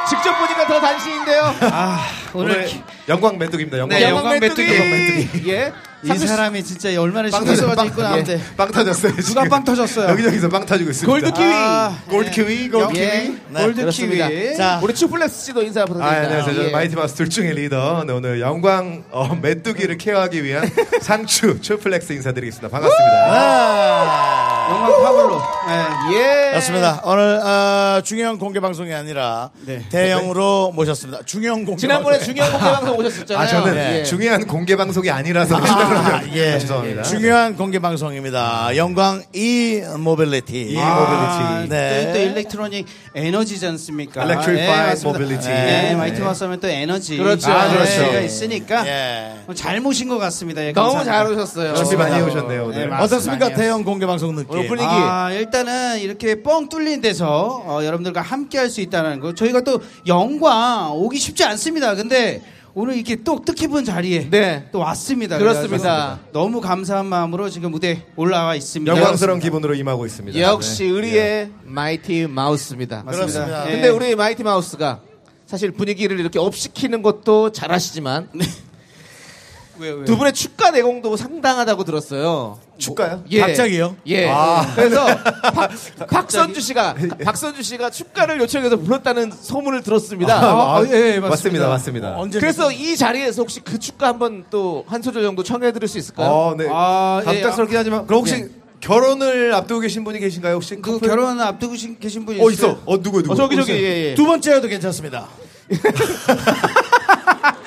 [0.09, 1.99] 직접 보니까 더 단신인데요 아,
[2.33, 2.69] 오늘 오늘
[3.09, 3.77] 영광 메뚜기입니다.
[3.79, 3.99] 영광.
[3.99, 4.61] 네, 영광 메뚜기.
[4.75, 5.51] 영광 메뚜기.
[5.51, 5.73] 예
[6.13, 8.33] 이 사람이 진짜 얼마나 빵 신경 빵- 나왔는데.
[8.33, 9.11] 예, 빵 터졌어요.
[9.15, 9.49] 누가 지금.
[9.49, 10.09] 빵 터졌어요?
[10.09, 11.11] 여기저기서 빵 터지고 있습니다.
[11.11, 13.21] 골드 키위 아, 골드 키위, 골드 예.
[13.21, 13.37] 키위.
[13.49, 14.27] 네, 골드 그렇습니다.
[14.29, 14.55] 키위.
[14.57, 16.55] 자, 우리 추플렉스 씨도 인사 아, 부탁드립니다 안녕하세요.
[16.55, 16.71] 저는 예.
[16.71, 18.03] 마이티 마우스 둘 중의 리더.
[18.05, 20.69] 네, 오늘 영광 어, 메뚜기를 care하기 위한
[21.01, 22.69] 상추 추플렉스 인사드리겠습니다.
[22.69, 24.54] 반갑습니다.
[24.67, 25.41] 아, 영광 파블로.
[25.67, 26.17] 네.
[26.17, 27.01] 예 그렇습니다.
[27.03, 29.49] 오늘 어, 중요한 공개 방송이 아니라
[29.89, 31.23] 대형으로 모셨습니다.
[31.25, 32.33] 중요한 공개 지난번에 방송.
[32.33, 34.03] 중요한 공개 방송 오셨었잖아요 아, 저는 예.
[34.03, 36.59] 중요한 공개 방송이 아니라서 아, 예.
[36.59, 37.03] 죄송합니다.
[37.03, 38.75] 중요한 공개 방송입니다.
[38.77, 40.71] 영광 e-mobility.
[40.71, 41.69] e- 아, 모빌리티.
[41.69, 42.13] 네.
[42.13, 42.85] 또 electronic
[43.15, 44.23] 에너지지 않습니까?
[44.23, 45.09] Electrified 맞습니다.
[45.19, 45.53] mobility.
[45.53, 45.95] 네, 네.
[45.95, 47.15] 마이티 마우스 하면 또 에너지.
[47.17, 47.49] 그렇죠.
[47.49, 48.11] 아, 그렇죠.
[48.11, 48.85] 가 있으니까.
[48.87, 49.33] 예.
[49.55, 50.61] 잘 모신 것 같습니다.
[50.65, 51.01] 예, 너무.
[51.05, 52.67] 잘 오셨어요 준비 많이 해오셨네요.
[52.71, 52.93] 네, 오늘.
[52.93, 53.49] 어떻습니까?
[53.53, 54.51] 대형 공개 방송 느낌.
[54.51, 59.33] 오늘 분위기 아, 일단은 이렇게 뻥 뚫린 데서 어, 여러분들과 함께 할 수 있다는 거.
[59.33, 61.95] 저희가 또 영광 오기 쉽지 않습니다.
[61.95, 62.41] 근데
[62.77, 64.67] 오늘 이렇게 또 뜻깊은 자리에 네.
[64.73, 65.37] 또 왔습니다.
[65.37, 66.19] 그렇습니다.
[66.33, 68.91] 너무 감사한 마음으로 지금 무대 올라와 있습니다.
[68.91, 70.37] 영광스러운 기분으로 임하고 있습니다.
[70.41, 70.89] 역시 네.
[70.89, 73.65] 의리의 마이티 마우스입니다 그렇습니다.
[73.69, 73.71] 예.
[73.71, 74.99] 근데 우리 마이티 마우스가
[75.45, 78.27] 사실 분위기를 이렇게 up시키는 것도 잘하시지만
[79.77, 80.05] 왜, 왜?
[80.05, 82.59] 두 분의 축가 내공도 상당하다고 들었어요.
[82.77, 83.23] 축가요?
[83.31, 83.39] 예.
[83.41, 83.95] 갑자기요?
[84.07, 84.27] 예.
[84.29, 84.65] 아.
[84.75, 85.05] 그래서
[85.53, 85.69] 박,
[86.09, 90.35] 박선주 씨가 박선주 씨가 축가를 요청해서 불렀다는 소문을 들었습니다.
[90.35, 91.27] 아, 아, 예, 예, 맞습니다.
[91.29, 91.67] 맞습니다.
[91.69, 92.15] 맞습니다.
[92.17, 95.97] 언제 그래서 이 자리에서 혹시 그 축가 한번 또 한 소절 정도 청해 들을 수
[95.97, 96.29] 있을까요?
[96.29, 96.67] 어, 네.
[96.69, 98.49] 아, 예, 갑작스럽긴 하지만 그럼 혹시 네.
[98.81, 100.55] 결혼을 앞두고 계신 분이 계신가요?
[100.55, 101.07] 혹시 그 커플?
[101.07, 102.71] 결혼 앞두고 계신- 분이 어 있어요?
[102.71, 102.79] 있어.
[102.85, 103.33] 어 누구 누구?
[103.33, 104.15] 어, 저기 저기 예, 예.
[104.15, 105.27] 두 번째여도 괜찮습니다.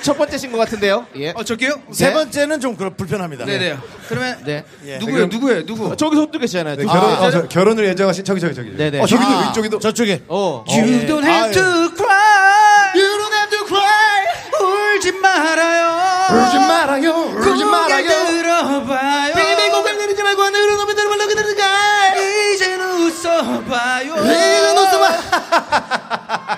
[0.01, 1.05] 첫 번째신 것 같은데요.
[1.17, 1.31] 예.
[1.35, 1.69] 어, 저기요?
[1.87, 1.93] 네.
[1.93, 3.45] 세 번째는 좀 불편합니다.
[3.45, 3.77] 네네.
[4.07, 4.63] 그러면 네.
[4.99, 5.27] 누구예요?
[5.27, 5.35] 네.
[5.35, 5.65] 누구예요?
[5.65, 5.91] 누구?
[5.91, 6.75] 아, 저기 손들 계시잖아요.
[6.77, 8.75] 네, 아, 결혼, 어, 아, 어, 저, 결혼을 예정하신 저기 저기 저기.
[8.75, 8.99] 네네.
[9.01, 9.49] 어, 저기도 아.
[9.49, 10.23] 이쪽에도 저쪽에.
[10.27, 10.37] 어.
[10.37, 10.63] 어.
[10.67, 10.73] 어.
[10.73, 12.91] You don't have to cry.
[12.95, 14.95] You don't have to cry.
[14.95, 16.35] 울지 말아요.
[16.35, 17.11] 울지 말아요.
[17.37, 18.07] 울지 말아요.
[18.07, 19.33] 들어봐요.
[19.35, 22.15] 베이비 고개 내리지 말고 하늘로 높이 들어볼라 그들가.
[22.15, 24.15] 이제는 웃어봐요.
[24.15, 25.19] 이제는 웃어봐.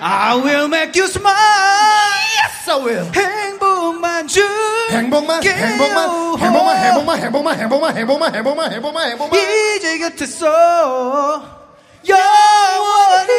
[0.00, 1.36] I will make you smile.
[2.38, 3.31] Yes, I will.
[5.22, 5.52] 행복만 줄.
[5.52, 9.40] 행복만, 행복만, 행복만, 행복만, 행복만, 행복만, 행복만, 행복만, 행복만, 행복만.
[9.76, 11.42] 이제 곁에서
[12.08, 13.32] 영원히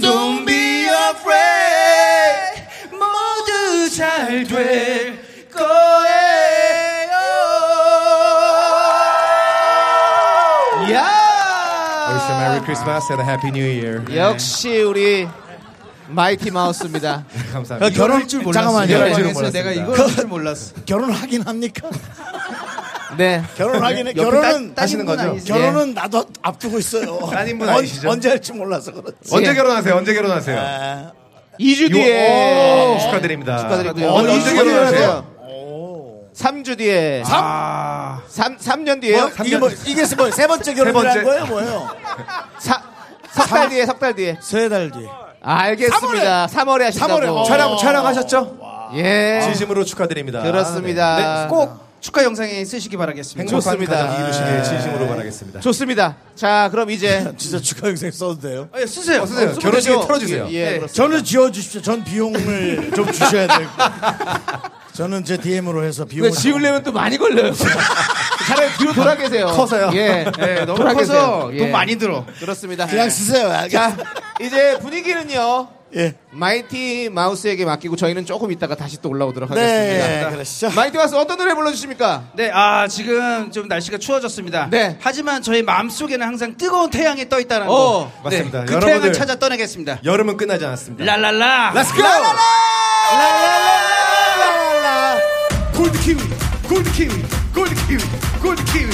[0.00, 5.18] Don't be afraid 모두 잘 될
[5.50, 7.20] 거예요
[10.92, 14.02] 야 Wish you a Merry Christmas and a Happy New Year.
[14.14, 15.28] 역시 우리
[16.10, 17.24] 마이티 마우스입니다.
[17.52, 17.96] 감사합니다.
[17.96, 18.86] 결혼 줄 잠깐만요.
[18.88, 19.52] 결혼할 줄은 당황했어요.
[19.52, 19.70] 내가.
[19.72, 21.88] 이걸 할 줄 몰랐어 결혼하긴 합니까?
[23.16, 23.42] 네.
[23.56, 24.12] 결혼하긴 해.
[24.12, 25.36] 결혼은 따- 따시는 거죠?
[25.44, 27.18] 결혼은 나도 앞두고 있어요.
[27.30, 28.08] 따님분 언- 아니시죠?
[28.08, 29.16] 언 제 할지 몰라서 그렇지.
[29.34, 29.94] 언제 결혼하세요?
[29.94, 30.58] 언제 결혼하세요?
[30.60, 31.12] 아,
[31.58, 33.58] 2주 요- 뒤에 오, 축하드립니다.
[33.58, 34.08] 축하드리고요.
[34.08, 35.40] 어, 언제 결혼하세요?
[36.34, 37.22] 3주 뒤에.
[37.26, 39.30] 아 3, 3년 뒤에요?
[39.36, 41.08] 뭐, 이게 뭐 이게 뭐 세 번째 결혼을 번째.
[41.10, 41.88] 한 거예요, 뭐예요?
[43.32, 44.38] 석달 뒤에, 석 달 뒤에.
[44.40, 45.06] 세 달 뒤에.
[45.42, 46.46] 알겠습니다.
[46.46, 47.20] 3월에, 하신다고.
[47.20, 47.36] 3월에.
[47.36, 47.44] 어.
[47.44, 48.58] 촬영 촬영하셨죠?
[48.94, 49.40] 예.
[49.42, 50.42] 진심으로 축하드립니다.
[50.42, 51.44] 그렇습니다.
[51.44, 51.48] 네.
[51.48, 54.16] 꼭 축하 영상에 쓰시기 바라겠습니다 좋습니다.
[54.24, 55.60] 이루시길 진심으로 바라겠습니다.
[55.60, 56.16] 좋습니다.
[56.34, 57.30] 자, 그럼 이제.
[57.36, 58.68] 진짜 축하 영상 써도 돼요?
[58.78, 59.48] 예, 쓰세요 어, 쓰세요.
[59.48, 60.06] 쓰면 결혼식에 되죠.
[60.06, 60.46] 틀어주세요.
[60.50, 60.78] 예, 예, 네.
[60.78, 60.92] 그렇습니다.
[60.94, 61.82] 저는 지어 주십시오.
[61.82, 63.90] 전 비용을 좀 주셔야 될 거.
[64.94, 67.52] 저는 제 DM으로 해서 비용을 근데 지으려면 또 많이 걸려요.
[68.46, 69.46] 차라리 뒤로 돌아 계세요.
[69.46, 69.90] 커서요?
[69.94, 70.24] 예.
[70.38, 71.50] 네, 너무 돌아 커서 계세요.
[71.52, 71.58] 예.
[71.58, 72.86] 돈 많이 들어 그렇습니다.
[72.86, 73.68] 그냥 쓰세요.
[73.70, 73.96] 자,
[74.40, 75.68] 이제 분위기는요.
[75.96, 76.14] 예.
[76.30, 80.06] 마이티 마우스에게 맡기고 저희는 조금 있다가 다시 또 올라오도록 하겠습니다.
[80.06, 80.70] 네, 그러시죠.
[80.70, 82.24] 마이티 마우스 어떤 노래 불러주십니까?
[82.34, 84.68] 네, 아 지금 좀 날씨가 추워졌습니다.
[84.70, 84.96] 네.
[85.00, 88.12] 하지만 저희 마음 속에는 항상 뜨거운 태양이 떠 있다는 어, 거.
[88.22, 88.60] 맞습니다.
[88.60, 89.98] 네, 그 여러분들- 태양을 찾아 떠나겠습니다.
[90.04, 91.04] 여름은 끝나지 않았습니다.
[91.04, 91.72] 랄랄라.
[91.74, 92.04] Let's go!
[95.74, 96.16] 골드 키위,
[96.68, 97.08] 골드 키위,
[97.54, 97.98] 골드 키위,
[98.42, 98.86] 골드 키위.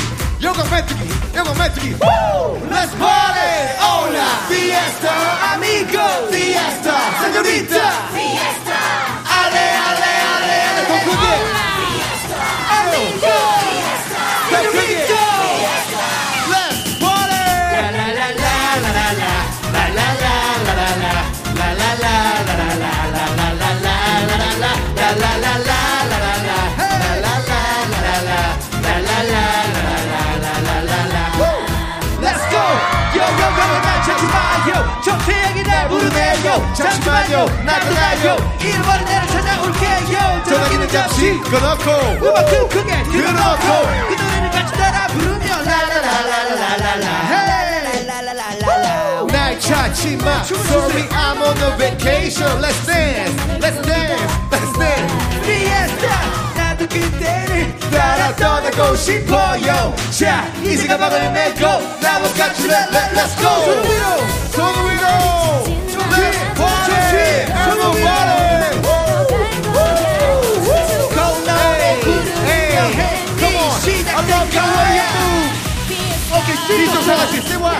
[0.46, 1.06] Yo comento be.
[1.34, 1.90] You're gonna meant to be.
[1.94, 2.70] Woo!
[2.70, 3.50] Let's party!
[3.82, 4.46] Hola!
[4.46, 5.10] Fiesta!
[5.54, 6.06] Amigo!
[6.30, 6.94] Fiesta!
[7.20, 7.90] Señorita!
[8.14, 8.78] Fiesta!
[9.26, 10.86] Ale, ale, ale, ale!
[11.82, 12.38] Fiesta!
[12.78, 13.55] Amigo!
[36.76, 37.46] 잠시만요.
[37.64, 38.36] 나도 가요.
[38.60, 40.42] 잃어버린 나를 찾아올게요.
[40.46, 41.90] 전화기는 잠시 꺼놓고
[42.26, 43.66] 음악 크게 들어놓고
[44.08, 47.16] 그 노래를 같이 따라 부르면 라라라라라라라.
[49.32, 56.06] 날 찾지 마 Sorry I'm on a vacation Let's dance Let's dance Let's dance 피에스타
[56.56, 61.60] 나도 그때를 따라 떠나고 싶어요 자 이제 가방을 메고
[62.00, 64.04] 나와 같이 let, let, Let's go 손 위로
[64.52, 64.58] 손
[64.90, 65.85] 위로
[76.76, 77.74] 이 시좀 사같이 Say what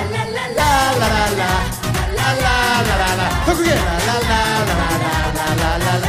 [0.55, 1.45] 라라라라
[2.15, 6.07] 라 라라라라 더 크게 라라라라라라라라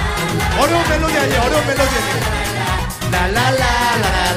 [0.62, 2.22] 어려운 멜로디 아니에요 어려운 멜로디 아니에요
[3.12, 4.37] 라라라라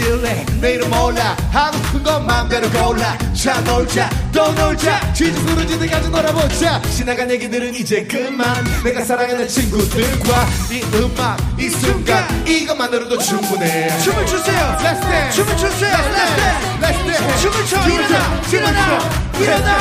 [0.00, 6.08] 길래 내일은 몰라 하고 싶은 건 마음대로 골라 자 놀자 또 놀자 지지 부르지 때까지
[6.08, 14.26] 놀아보자 지나간 얘기들은 이제 그만 내가 사랑하는 친구들과 이 음악 이 순간 이것만으로도 충분해 춤을
[14.26, 14.76] 추세요.
[14.80, 15.92] Let's dance 춤을 추세요.
[15.92, 16.80] Let's dance.
[16.80, 17.88] Let's dance 춤을 춰.
[17.88, 18.42] 일어나.
[18.42, 18.56] 춰.
[18.56, 18.98] 일어나.
[19.38, 19.78] 일어나.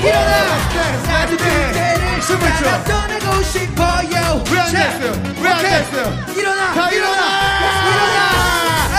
[0.00, 1.26] 일어나.
[1.26, 4.44] Let's dance 춤을 춰 떠나고 싶어요.
[4.52, 5.34] 왜안 자, 됐어요?
[5.42, 5.62] 왜안.
[5.62, 6.24] 됐어요?
[6.36, 6.90] 일어나!
[6.90, 7.45] 일어나.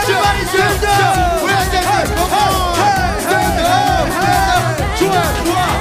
[0.07, 0.88] 주말이 샌드!
[4.97, 5.76] 좋아 좋아!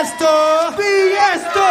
[0.00, 0.72] Fiesta!
[0.76, 1.68] Fiesta!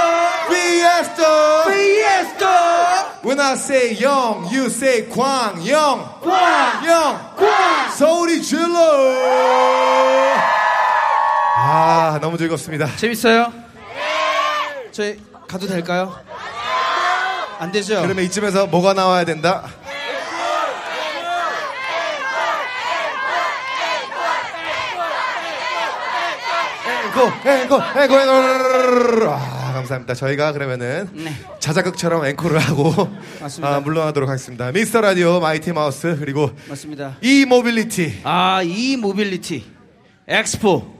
[0.49, 1.63] Fiesta!
[1.67, 3.19] Fiesta!
[3.23, 6.05] When I say young, you say 광, young.
[6.21, 7.17] 광, young.
[7.35, 7.91] 광.
[7.91, 8.77] 소리 질러.
[11.55, 12.88] 아, 너무 즐겁습니다.
[12.97, 13.51] 재밌어요?
[13.73, 14.91] 네.
[14.91, 16.15] 저희 가도 될까요?
[17.57, 18.01] 안 되죠?
[18.03, 19.67] 그러면 이쯤에서 뭐가 나와야 된다?
[26.88, 28.15] 앵코, 앵코, 앵코.
[29.30, 30.13] 아, 감사합니다.
[30.13, 31.09] 저희가 그러면은
[31.59, 32.93] 자작극처럼 앵콜을 하고.
[33.61, 34.71] 아, 물러나도록 하겠습니다.
[34.71, 37.17] 미스터 라디오 마이티 마우스 그리고 맞습니다.
[37.21, 39.65] 이 모빌리티, 아, 이 모빌리티
[40.27, 40.97] 엑스포.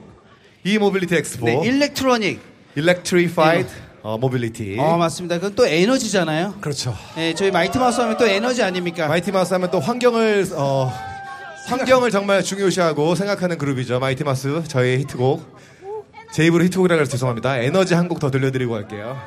[0.64, 2.40] 이 모빌리티 엑스포, 네, 일렉트로닉.
[2.74, 3.68] electrified
[4.02, 4.76] 어, 모빌리티.
[4.78, 5.36] 어, 맞습니다.
[5.36, 6.54] 그건 또 에너지잖아요.
[6.60, 6.96] 그렇죠.
[7.16, 9.08] 네, 저희 마이티 마우스 하면 또 에너지 아닙니까?
[9.08, 10.90] 마이티 마우스 하면 또 환경을 어,
[11.68, 13.98] 환경을 정말 중요시하고 생각하는 그룹이죠.
[14.00, 15.60] 마이티 마우스 저희 히트곡
[16.32, 17.58] 제 입으로 히트곡이라 그래서 죄송합니다.
[17.58, 19.18] 에너지 한 곡 더 들려드리고 갈게요.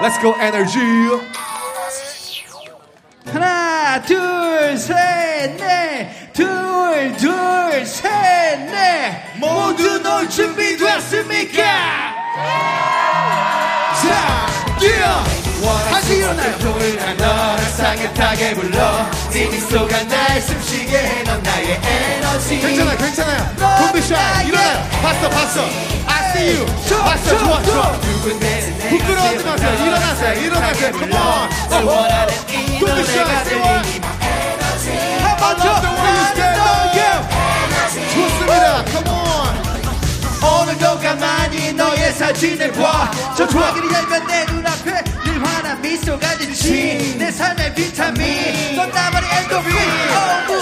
[0.00, 0.78] Let's go 에너지.
[3.32, 6.32] 하나, 둘, 셋, 넷.
[6.32, 8.10] 둘, 둘, 셋,
[8.70, 9.38] 넷.
[9.38, 11.62] 모두 놀 준비됐습니까?
[14.02, 14.46] 자,
[14.78, 15.22] 뛰어.
[15.90, 16.58] 다시 일어나요.
[16.58, 19.06] 통을 너를 상긋하게 불러.
[19.30, 21.22] 네 미소가 날 숨쉬게 해.
[21.22, 22.58] 넌 나의 에너지.
[22.60, 23.46] 괜찮아 괜찮아요.
[23.92, 24.88] 굿비샷 일어나요.
[25.02, 25.60] 봤어 봤어.
[26.06, 26.66] I see you.
[27.04, 27.92] 봤어 좋아 좋아.
[27.92, 29.84] 부끄러워하지 마세요.
[29.86, 30.92] 일어나세요 일어나세요.
[30.92, 31.48] Come on.
[32.80, 33.28] 굿비샷
[35.22, 35.62] 한번 더.
[35.62, 36.01] 좋습니다
[42.22, 48.76] 너의 사진을 봐저 좋아하기를 얇은 내 눈앞에 늘 환한 미소가 지치 내 삶의 비타민.
[48.76, 49.72] 넌 나만의 엔도핀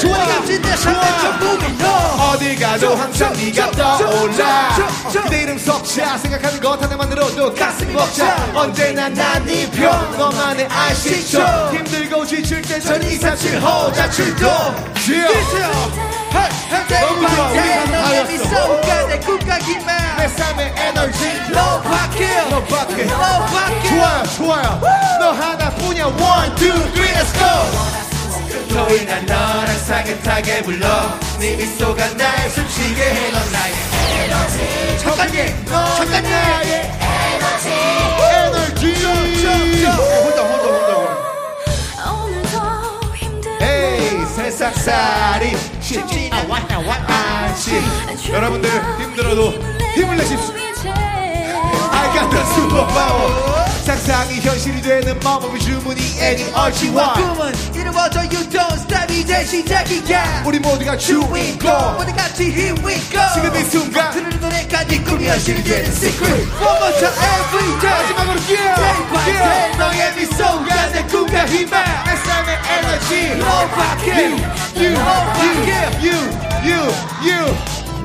[0.01, 0.19] 좋아.
[0.47, 2.31] 내 삶의 전부인 너.
[2.31, 4.77] 어디 가도 항상 네가 떠올라.
[5.13, 11.71] 그대 이름 석자 생각하는 것 하나만으로도 가슴 벅차 언제나 난네편 너만의 아시죠?
[11.75, 14.49] 힘들고 지칠 때전 237 호 자 출동.
[14.51, 16.20] 너무
[20.57, 21.25] 내 에너지.
[21.51, 23.03] No bucket 너 밖에.
[23.05, 24.81] No bucket 좋아요 좋아요.
[25.19, 26.07] 너 하나뿐이야.
[26.07, 27.45] One, two, three, let's go.
[28.69, 30.87] 토요일 난 너랑 상긋하게 불러.
[31.39, 33.75] 네 미소가 날 숨쉬게 해넌 나의
[34.25, 34.99] 에너지.
[34.99, 37.69] 잠깐님 넌 나의 에너지.
[38.81, 40.91] 혼자 혼자 혼자.
[42.13, 42.57] 오늘도
[43.17, 45.57] 힘들어 에이 세상살이
[45.91, 46.31] 쉽지
[48.07, 49.51] 않지 여러분들 힘들어도
[49.97, 50.55] 힘을 내십시오.
[51.93, 58.75] I got the superpower 상상이 현실이 되는 마법의 주문이 애니 얼치와 꿈은 이루어져 You don't
[58.75, 64.85] stop 이제 시작이야 우리 모두가 주인공 모두 같이 Here we go 지금 이 순간 노래가
[64.85, 69.77] 네 꿈이 현실이 되는 secret One more time every day 마지막으로 yeah, Day by day
[69.77, 73.11] 너의 미소가 내 꿈과 희망 내 삶의 에너지
[73.75, 74.39] bucket
[74.79, 76.15] You, bucket you,
[76.63, 76.79] you, you,
[77.27, 77.43] you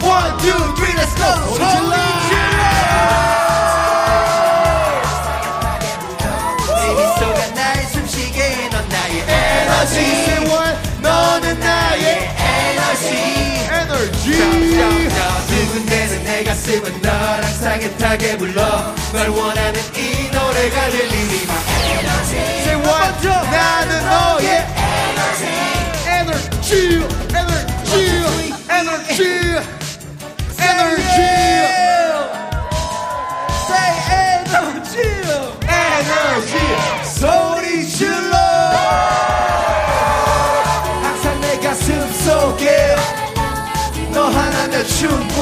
[0.02, 1.94] One, two, three, let's go 소리
[2.28, 3.45] 질러
[15.76, 18.64] 두근대는 내 가슴은 너랑 상긋하게 불러.
[19.12, 21.48] 널 원하는 이 노래가 들리니
[22.82, 23.28] what?
[23.52, 24.66] 나는 너의
[26.08, 26.70] 에너지.
[26.70, 27.06] 에너지.
[27.34, 28.54] 에너지.
[28.70, 29.12] 에너지.
[30.58, 32.15] Say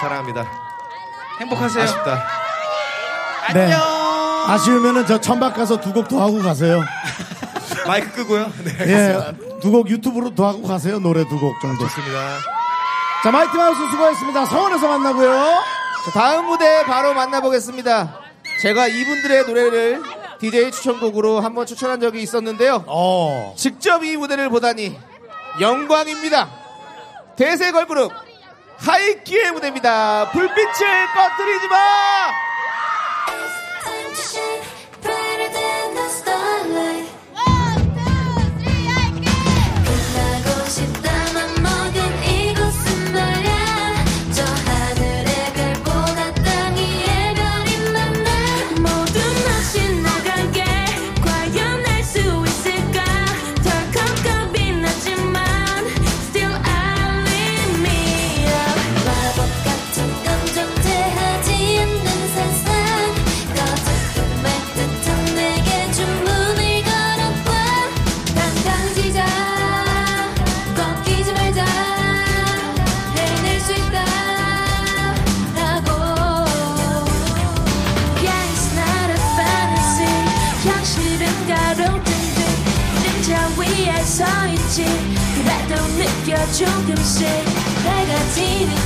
[0.00, 0.46] 네, 사랑합니다.
[1.40, 2.24] 행복하세요 아쉽다.
[3.54, 3.72] 네.
[4.46, 6.82] 아쉬우면은 저 천박 가서 두 곡 더 하고 가세요.
[7.86, 8.50] 마이크 끄고요.
[8.64, 10.98] 네, 예, 두 곡 유튜브로 더 하고 가세요.
[10.98, 11.86] 노래 두 곡 정도.
[11.86, 12.38] 좋습니다.
[13.22, 14.46] 자, 마이티 마우스 수고했습니다.
[14.46, 15.30] 성원에서 만나고요.
[16.06, 18.18] 자, 다음 무대 바로 만나보겠습니다.
[18.62, 20.02] 제가 이분들의 노래를
[20.40, 22.84] DJ 추천곡으로 한번 추천한 적이 있었는데요.
[22.86, 23.54] 어.
[23.56, 24.98] 직접 이 무대를 보다니
[25.60, 26.48] 영광입니다.
[27.36, 28.12] 대세 걸그룹
[28.80, 30.30] 하이키의 무대입니다.
[30.30, 32.49] 불빛을 꺼뜨리지 마!
[86.90, 87.26] 느껴 조금씩
[87.84, 88.79] 내가 지는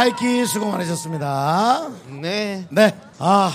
[0.00, 1.90] 하이키 수고 많으셨습니다.
[2.22, 2.64] 네.
[2.70, 2.94] 네.
[3.18, 3.52] 아,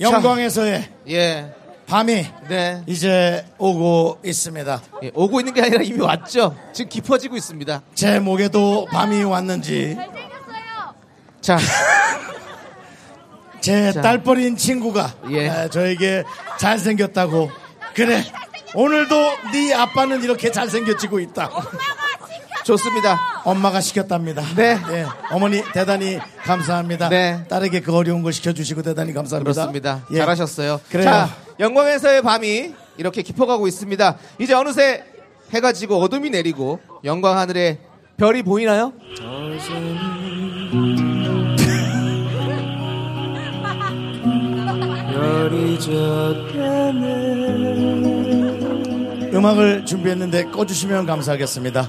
[0.00, 1.54] 영광에서의 예.
[1.86, 2.82] 밤이 네.
[2.86, 4.80] 이제 오고 있습니다.
[5.02, 6.56] 예, 오고 있는 게 아니라 이미 왔죠.
[6.72, 7.82] 지금 깊어지고 있습니다.
[7.94, 9.98] 제 목에도 밤이 왔는지
[11.42, 11.58] 자,
[13.60, 14.00] 제 자.
[14.00, 15.46] 딸버린 친구가 예.
[15.46, 16.24] 에, 저에게
[16.58, 17.50] 잘생겼다고
[17.94, 18.24] 그래
[18.74, 19.14] 오늘도
[19.52, 21.50] 네 아빠는 이렇게 잘생겨지고 있다.
[22.64, 23.18] 좋습니다.
[23.44, 24.42] 엄마가 시켰답니다.
[24.56, 24.78] 네.
[24.90, 27.08] 예, 어머니 대단히 감사합니다.
[27.08, 27.44] 네.
[27.48, 29.52] 딸에게 그 어려운 걸 시켜주시고 대단히 감사합니다.
[29.52, 30.06] 그렇습니다.
[30.12, 30.18] 예.
[30.18, 30.80] 잘하셨어요.
[30.90, 31.04] 그래요.
[31.04, 31.28] 자,
[31.60, 34.16] 영광에서의 밤이 이렇게 깊어가고 있습니다.
[34.38, 35.04] 이제 어느새
[35.52, 37.78] 해가 지고 어둠이 내리고 영광 하늘에
[38.16, 38.92] 별이 보이나요?
[45.14, 45.78] 별이
[49.32, 51.88] 음악을 준비했는데 꺼주시면 감사하겠습니다.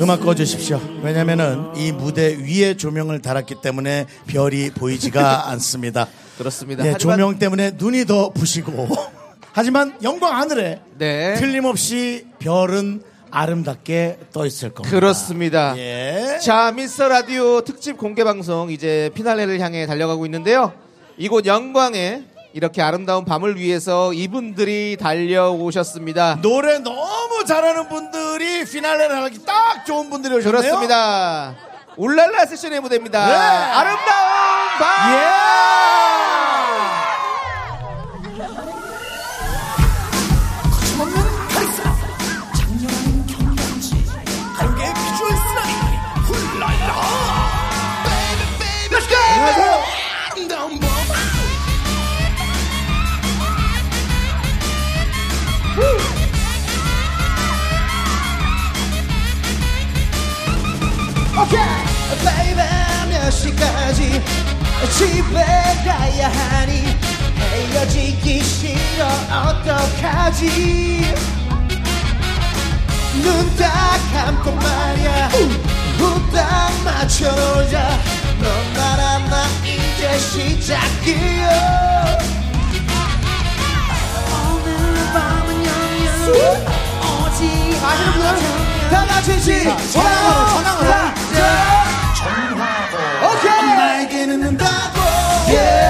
[0.00, 0.80] 음악 꺼주십시오.
[1.02, 6.08] 왜냐면은 이 무대 위에 조명을 달았기 때문에 별이 보이지가 않습니다.
[6.38, 6.84] 그렇습니다.
[6.86, 8.88] 예, 하지만- 조명 때문에 눈이 더 부시고.
[9.52, 11.34] 하지만 영광 하늘에 네.
[11.34, 14.94] 틀림없이 별은 아름답게 떠 있을 겁니다.
[14.96, 15.74] 그렇습니다.
[15.76, 16.38] 예.
[16.42, 20.72] 자, 미스터 라디오 특집 공개 방송 이제 피날레를 향해 달려가고 있는데요.
[21.18, 22.22] 이곳 영광에
[22.54, 26.38] 이렇게 아름다운 밤을 위해서 이분들이 달려오셨습니다.
[26.40, 30.62] 노래 너무 잘하는 분들이 피날레를 하기 딱 좋은 분들이 오셨네요.
[30.62, 31.56] 그렇습니다.
[31.96, 33.26] 울랄라 세션의 무대입니다.
[33.26, 33.34] 네.
[33.34, 35.12] 아름다운 밤!
[35.14, 36.13] 예!
[63.44, 64.22] 시까지
[64.96, 65.36] 집에
[65.84, 66.72] 가야 하니
[67.38, 71.14] 헤어지기 싫어 어떡하지?
[73.22, 75.28] 눈 딱 감고 말야.
[75.98, 77.98] 후딱 맞춰놓자.
[78.42, 81.48] 넌 나랑 나 이제 시작이야.
[84.32, 84.68] 오늘
[85.12, 86.06] 밤은 영영
[87.24, 87.40] 오지
[87.82, 88.94] 아시는 분들 다.
[89.06, 89.26] 같이
[89.92, 90.78] 전화로 전화로.
[90.80, 91.83] 오케이
[94.44, 95.00] 나에게는 는다고
[95.48, 95.83] yeah.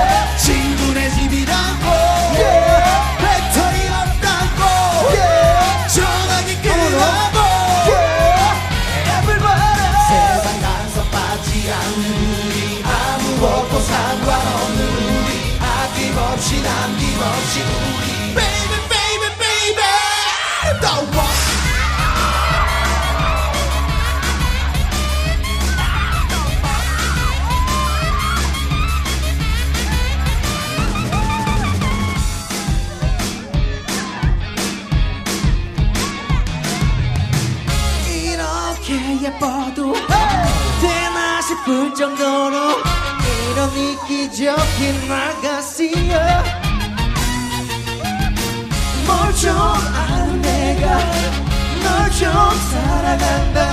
[53.19, 53.73] 사랑한다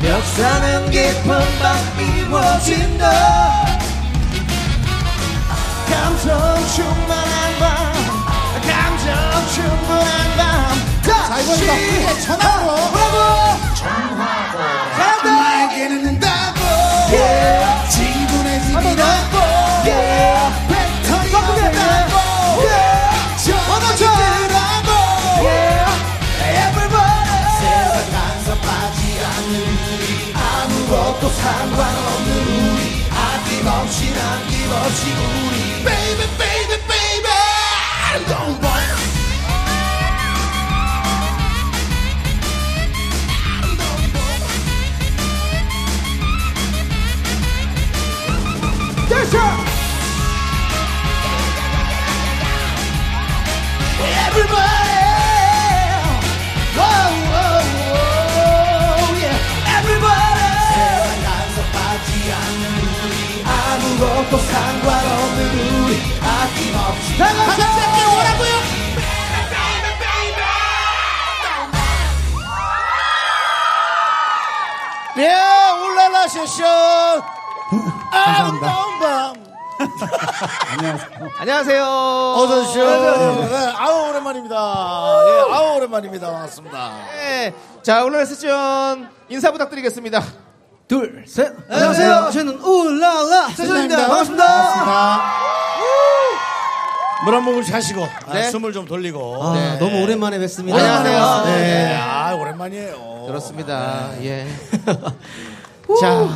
[0.00, 3.10] 벽사는 깊은 밤 이루어진다
[5.88, 7.92] 감정 충만한 밤
[8.62, 9.14] 감정
[9.52, 10.92] 충만한 밤
[11.42, 12.66] 크게 전화로.
[12.66, 13.74] 뭐라고?
[13.74, 15.24] 전화로.
[15.24, 16.60] 나에게는 는다고.
[17.10, 17.90] Yeah.
[17.90, 19.51] 친구네 집이라고.
[31.32, 32.30] 상관없는
[32.70, 37.28] 우리 아낌없이 남김없이 우리 Baby baby baby
[38.28, 38.91] Don't want
[64.02, 68.52] 것도 상관없는 우리 아낌없이 다 같이 함께 뭐라고요?
[75.18, 76.66] 예, 울랄라 세션.
[78.10, 79.34] 아름다운 밤.
[81.38, 81.84] 안녕하세요.
[81.84, 82.84] 어서 오십시오.
[82.84, 84.54] 네, 아우 오랜만입니다.
[84.56, 86.30] 예, 아우 오랜만입니다.
[86.30, 86.92] 반갑습니다.
[87.14, 87.54] 네.
[87.82, 90.22] 자, 오늘 세션 인사 부탁드리겠습니다.
[90.88, 91.52] 둘, 셋.
[91.70, 92.30] 안녕하세요.
[92.32, 93.96] 저는 울랄라 세션입니다.
[94.08, 95.22] 반갑습니다.
[97.24, 98.50] 물한 모금씩 하시고 아, 네.
[98.50, 99.42] 숨을 좀 돌리고.
[99.42, 99.78] 아, 네.
[99.78, 100.76] 너무 오랜만에 뵙습니다.
[100.76, 101.42] 안녕하세요.
[101.46, 101.60] 네.
[101.62, 101.96] 네.
[101.96, 103.24] 아 오랜만이에요.
[103.28, 104.10] 그렇습니다.
[104.22, 104.46] 예.
[106.00, 106.28] 자,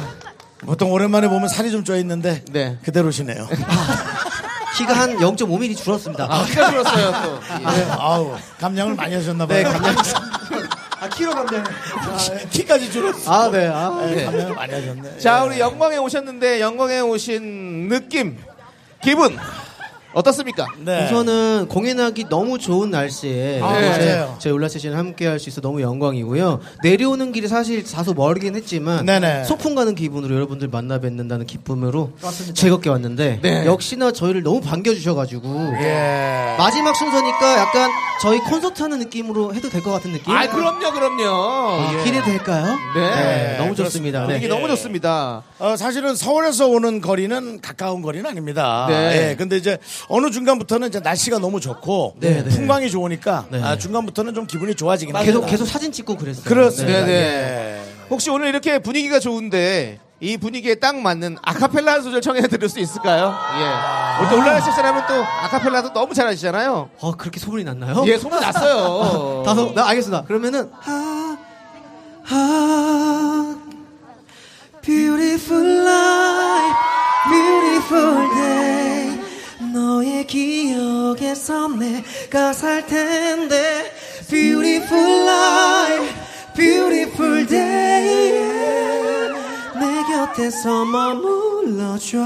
[0.64, 2.78] 보통 오랜만에 보면 살이 좀 쪄 있는데 네.
[2.84, 3.48] 그대로시네요.
[4.78, 6.28] 키가 한 0.5mm 줄었습니다.
[6.30, 7.40] 아, 키가 줄었어요, 또.
[7.60, 7.64] 예.
[7.76, 9.58] 네, 아우 감량을 많이 하셨나 봐요.
[9.58, 9.94] 네, 감량.
[11.00, 11.64] 아 키로 감량.
[12.50, 13.30] 키까지 줄었어.
[13.32, 13.66] 아, 네.
[13.66, 14.24] 아, 네, 네.
[14.24, 15.18] 감량을 많이 하셨네.
[15.18, 18.38] 자, 우리 영광에 오셨는데 영광에 오신 느낌,
[19.02, 19.36] 기분
[20.20, 20.66] 어떻습니까?
[20.78, 21.04] 네.
[21.04, 23.88] 우선은 공연하기 너무 좋은 날씨에 아, 네.
[24.16, 24.36] 맞아요.
[24.38, 26.60] 제 울라 세션 함께 할 수 있어 너무 영광이고요.
[26.82, 29.44] 내려오는 길이 사실 다소 멀긴 했지만 네네.
[29.44, 32.12] 소풍 가는 기분으로 여러분들 만나 뵙는다는 기쁨으로
[32.54, 33.66] 즐겁게 왔는데 네.
[33.66, 36.54] 역시나 저희를 너무 반겨주셔가지고 예.
[36.58, 37.90] 마지막 순서니까 약간
[38.22, 40.34] 저희 콘서트 하는 느낌으로 해도 될 것 같은 느낌?
[40.34, 41.22] 아, 그럼요, 그럼요.
[41.28, 42.04] 아, 예.
[42.04, 42.64] 기대될까요?
[42.94, 43.00] 네.
[43.14, 44.24] 네, 너무 좋습니다.
[44.24, 44.54] 분위기 네.
[44.54, 45.42] 너무 좋습니다.
[45.58, 48.86] 어, 사실은 서울에서 오는 거리는 가까운 거리는 아닙니다.
[48.88, 49.30] 네.
[49.32, 49.76] 예, 근데 이제
[50.08, 52.48] 어느 중간부터는 이제 날씨가 너무 좋고 네, 네.
[52.48, 53.62] 풍광이 좋으니까 네.
[53.62, 55.46] 아, 중간부터는 좀 기분이 좋아지긴 계속 합니다.
[55.50, 56.44] 계속 사진 찍고 그랬어요.
[56.44, 57.00] 그렇습니다.
[57.00, 57.12] 네, 네.
[57.12, 57.82] 예.
[58.08, 62.78] 혹시 오늘 이렇게 분위기가 좋은데 이 분위기에 딱 맞는 아카펠라 한 소절 청해 드릴 수
[62.78, 63.34] 있을까요?
[63.58, 64.22] 예.
[64.22, 66.90] 우리 또 올라라 세션 하면 또 아카펠라도 너무 잘하시잖아요.
[67.00, 68.04] 어 그렇게 소문이 났나요?
[68.06, 69.42] 예, 소문 났어요.
[69.44, 70.24] 다소 나 알겠습니다.
[70.24, 71.36] 그러면은 하,
[72.22, 73.56] 하,
[74.80, 76.76] beautiful life,
[77.28, 78.85] beautiful day.
[79.96, 83.90] 너의 기억에서 내가 살 텐데
[84.28, 86.14] beautiful life,
[86.54, 89.24] beautiful day.
[89.80, 92.18] 내 곁에서 머물러줘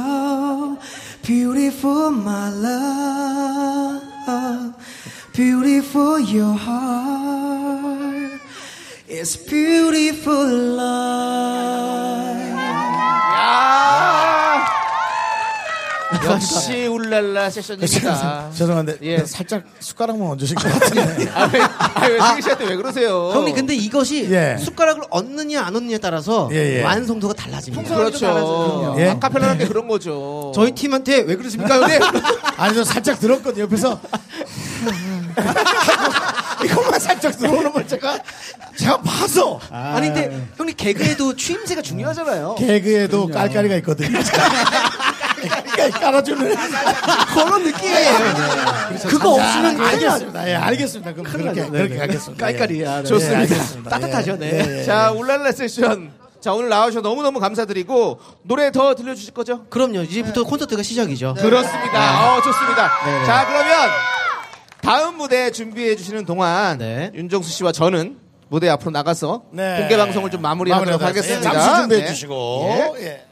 [1.23, 4.01] beautiful my love.
[5.33, 8.41] beautiful your heart
[9.09, 12.51] is beautiful life.
[13.37, 14.30] 야
[16.35, 18.51] 역시 울랄라 세션입니다.
[18.53, 19.25] 죄송한데 예.
[19.25, 21.31] 살짝 숟가락만 얹으실 것 같은데.
[21.35, 23.31] 아, 왜, 아, 왜 승희 씨한테 왜 그러세요?
[23.33, 24.57] 형님 근데 이것이 예.
[24.59, 26.83] 숟가락을 얹느냐 안 얹느냐에 따라서 예, 예.
[26.83, 27.95] 완성도가 달라집니다.
[27.95, 28.95] 그렇죠.
[28.99, 29.09] 예?
[29.11, 30.53] 아카펠라는 게 그런 거죠.
[30.55, 32.01] 저희 팀한테 왜 그러십니까, 형님?
[32.57, 33.65] 아니 저 살짝 들었거든요.
[33.65, 34.01] 옆에서
[36.65, 38.19] 이것만 살짝 들어오는 걸 제가
[38.77, 42.55] 제가 봐서 아 니 근데 형님 개그에도 추임새가 중요하잖아요.
[42.59, 44.19] 개그에도 깔깔이가 있거든요.
[45.49, 46.55] 깔깔이 깔아주는
[47.35, 48.13] 그런 느낌이에요.
[49.09, 50.49] 그거 없으면 큰일 알겠습니다.
[50.49, 51.13] 예, 알겠습니다.
[51.13, 51.71] 그럼 그렇게 나죠.
[51.71, 52.01] 그렇게 네네.
[52.01, 52.47] 하겠습니다.
[52.47, 52.97] 깔깔이야.
[52.99, 53.03] 예.
[53.03, 53.09] 네.
[53.09, 53.57] 좋습니다.
[53.57, 53.83] 예.
[53.89, 54.51] 따뜻하죠, 네.
[54.53, 54.85] 예, 예.
[54.85, 56.13] 자, 울랄라 세션.
[56.41, 59.67] 자, 오늘 나와주셔서 너무너무 감사드리고, 노래 더 들려주실 거죠?
[59.69, 60.01] 그럼요.
[60.03, 61.35] 이제부터 콘서트가 시작이죠.
[61.35, 62.35] 그렇습니다.
[62.37, 62.91] 어, 좋습니다.
[63.05, 63.25] 네, 네.
[63.27, 63.91] 자, 그러면
[64.83, 67.11] 다음 무대 준비해 주시는 동안 네.
[67.15, 68.17] 윤정수 씨와 저는
[68.49, 69.77] 무대 앞으로 나가서 네.
[69.81, 71.51] 공개 방송을 좀 마무리하도록 마무리하도록 하겠습니다.
[71.51, 72.07] 예, 잠시 준비해 네.
[72.07, 72.97] 주시고.
[73.01, 73.27] 예.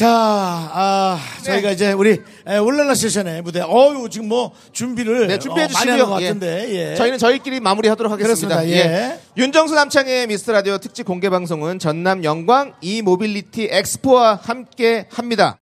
[0.00, 5.66] 자, 아, 저희가 이제 우리 에, 올랄라 세션의 무대, 어유 지금 뭐 준비를 네, 준비해
[5.66, 6.06] 어, 주시고요.
[6.06, 6.26] 것 예.
[6.28, 6.94] 같은데, 예.
[6.94, 8.62] 저희는 저희끼리 마무리하도록 하겠습니다.
[8.62, 8.88] 그렇습니다.
[8.88, 9.20] 예.
[9.36, 15.58] 윤정수 남창의 미스터 라디오 특집 공개 방송은 전남 영광 이 모빌리티 엑스포와 함께 합니다.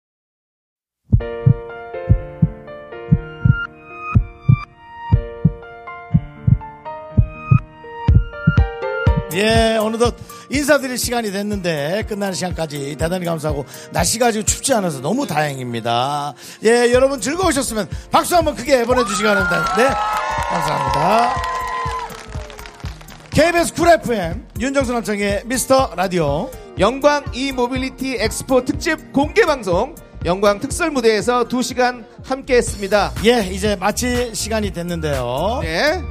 [9.34, 10.14] 예, 어느덧
[10.50, 16.34] 인사드릴 시간이 됐는데 끝나는 시간까지 대단히 감사하고 날씨가 아직 춥지 않아서 너무 다행입니다.
[16.64, 19.74] 예, 여러분 즐거우셨으면 박수 한번 크게 보내주시기 바랍니다.
[19.76, 19.84] 네,
[20.50, 21.34] 감사합니다.
[23.30, 29.94] KBS 쿨 FM 윤정수 남창희의 미스터 라디오 영광 e-mobility 엑스포 특집 공개 방송
[30.26, 33.12] 영광 특설 무대에서 2시간 함께 했습니다.
[33.24, 35.60] 예, 이제 마칠 시간이 됐는데요.
[35.62, 36.02] 네.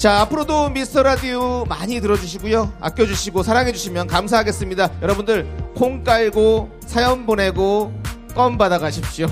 [0.00, 2.72] 자, 앞으로도 미스터 라디오 많이 들어주시고요.
[2.80, 4.88] 아껴주시고 사랑해주시면 감사하겠습니다.
[5.02, 5.46] 여러분들,
[5.76, 7.92] 콩 깔고, 사연 보내고,
[8.34, 9.26] 껌 받아가십시오.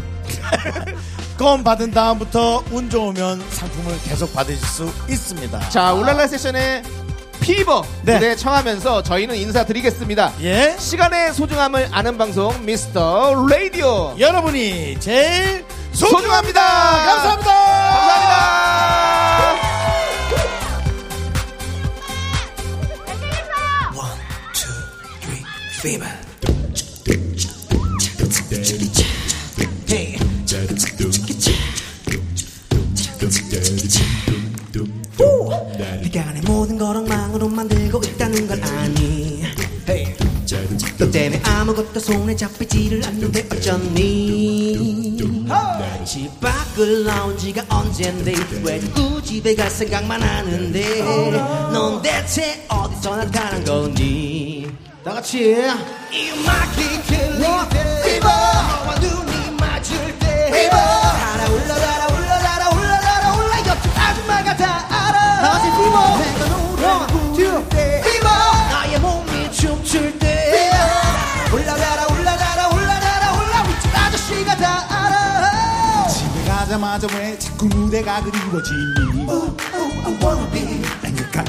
[1.39, 5.71] 껌 받은 다음부터 운 좋으면 상품을 계속 받으실 수 있습니다.
[5.71, 6.83] 자, 울랄라 세션의
[7.41, 8.15] Fever 네.
[8.15, 10.35] 무대 청하면서 저희는 인사드리겠습니다.
[10.43, 10.77] 예.
[10.79, 16.61] 시간의 소중함을 아는 방송 미스터 라디오 여러분이 제일 소중합니다.
[16.61, 17.53] 감사합니다.
[17.55, 19.08] 감사합니다.
[38.49, 39.45] 걸 아니.
[40.97, 45.19] 너 때문에 아무것도 손에 잡히지를 않는데 어쩌니?
[46.05, 48.35] 집 밖을 나온 지가 언젠데
[48.65, 51.03] 왜 자꾸 집에 갈 생각만 하는데?
[51.73, 54.58] 넌 대체 어디서 나타난 거니
[55.09, 55.57] 다 같이.
[64.09, 64.99] 아줌마가 다 같이
[76.11, 79.27] 집에 가자마자 왜 자꾸 무대가 그리워지니
[80.53, 80.78] 땡글까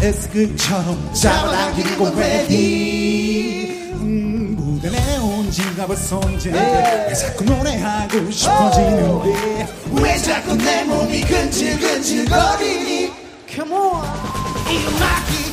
[0.02, 9.68] 에스크처럼 잡아당기는 건 ready 음, 무대 내온 지가 벌써 언제인데 왜 자꾸 노래하고 싶어지는데
[10.02, 13.12] 왜 자꾸 내 몸이 근질근질거리니?
[13.50, 14.04] Come on.
[14.72, 15.49] 이 음악이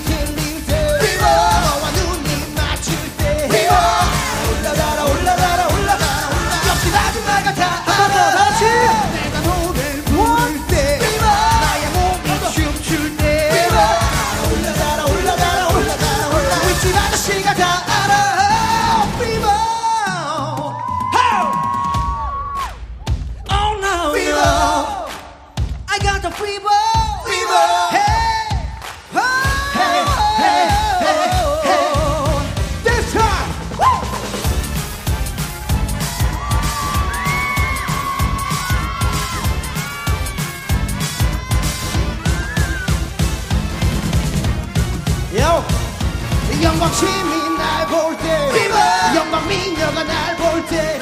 [49.77, 50.99] 미녀가 날 볼 때.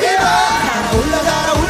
[0.96, 1.63] 올라 달아 올라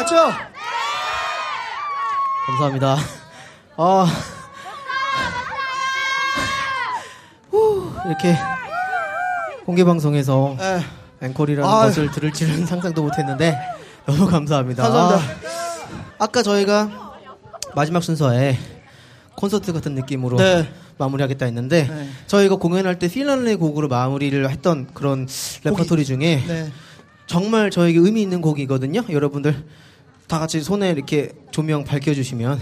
[0.00, 0.16] 맞죠?
[2.46, 2.96] 감사합니다.
[3.76, 4.06] 아.
[7.50, 8.34] 후, 이렇게
[9.66, 10.56] 공개 방송에서
[11.20, 11.88] 앵콜이라는 아유.
[11.88, 13.58] 것을 들을 줄은 상상도 못했는데
[14.06, 14.84] 너무 감사합니다.
[14.84, 15.32] 감사합니다.
[16.18, 17.18] 아, 아까 저희가
[17.74, 18.58] 마지막 순서에
[19.36, 20.72] 콘서트 같은 느낌으로 네.
[20.96, 25.28] 마무리하겠다 했는데 저희가 공연할 때 핀란드의 곡으로 마무리를 했던 그런
[25.62, 26.72] 레퍼토리 중에 네.
[27.26, 29.04] 정말 저에게 의미 있는 곡이거든요.
[29.08, 29.64] 여러분들
[30.30, 32.60] 다 같이 손에 이렇게 조명 밝혀주시면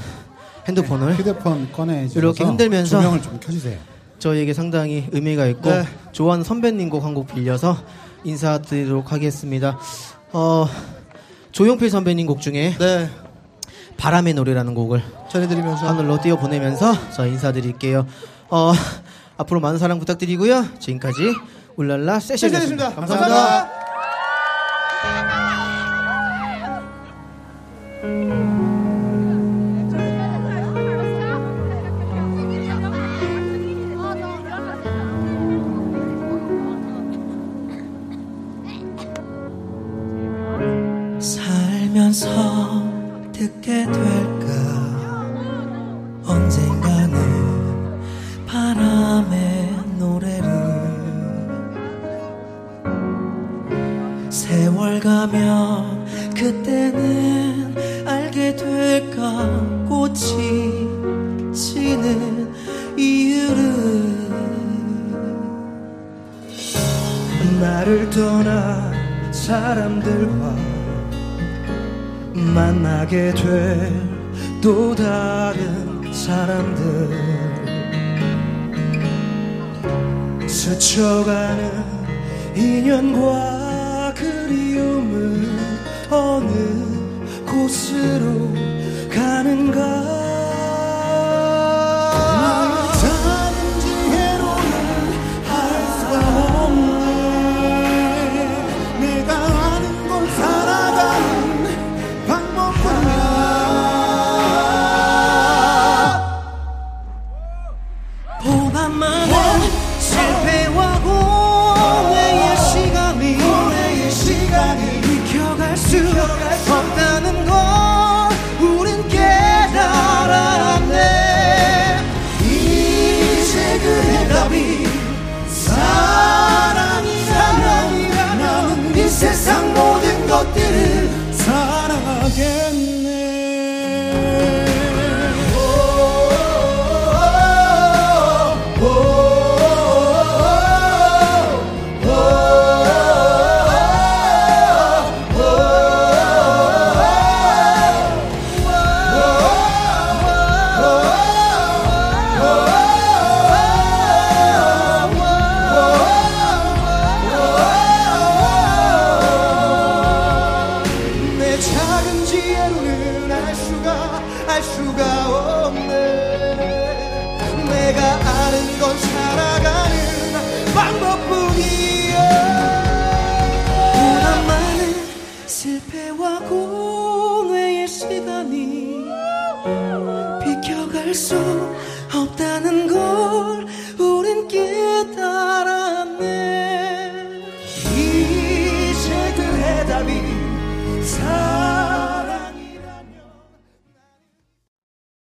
[0.66, 3.78] 핸드폰을 휴대폰 꺼내 이렇게 흔들면서 조명을 좀 켜주세요.
[4.18, 5.84] 저희에게 상당히 의미가 있고 네.
[6.12, 7.76] 좋아하는 선배님 곡 한 곡 빌려서
[8.24, 9.78] 인사드리도록 하겠습니다.
[10.32, 10.66] 어,
[11.52, 13.10] 조용필 선배님 곡 중에 네.
[13.98, 18.06] 바람의 노래라는 곡을 전해드리면서 하늘로 띄워 보내면서 저 인사드릴게요.
[18.48, 18.72] 어,
[19.36, 20.66] 앞으로 많은 사랑 부탁드리고요.
[20.78, 21.34] 지금까지
[21.76, 22.90] 울랄라 세션이었습니다.
[22.90, 22.94] 세션이었습니다.
[22.94, 23.87] 감사합니다.
[80.98, 81.84] 스쳐가는
[82.56, 83.47] 인연과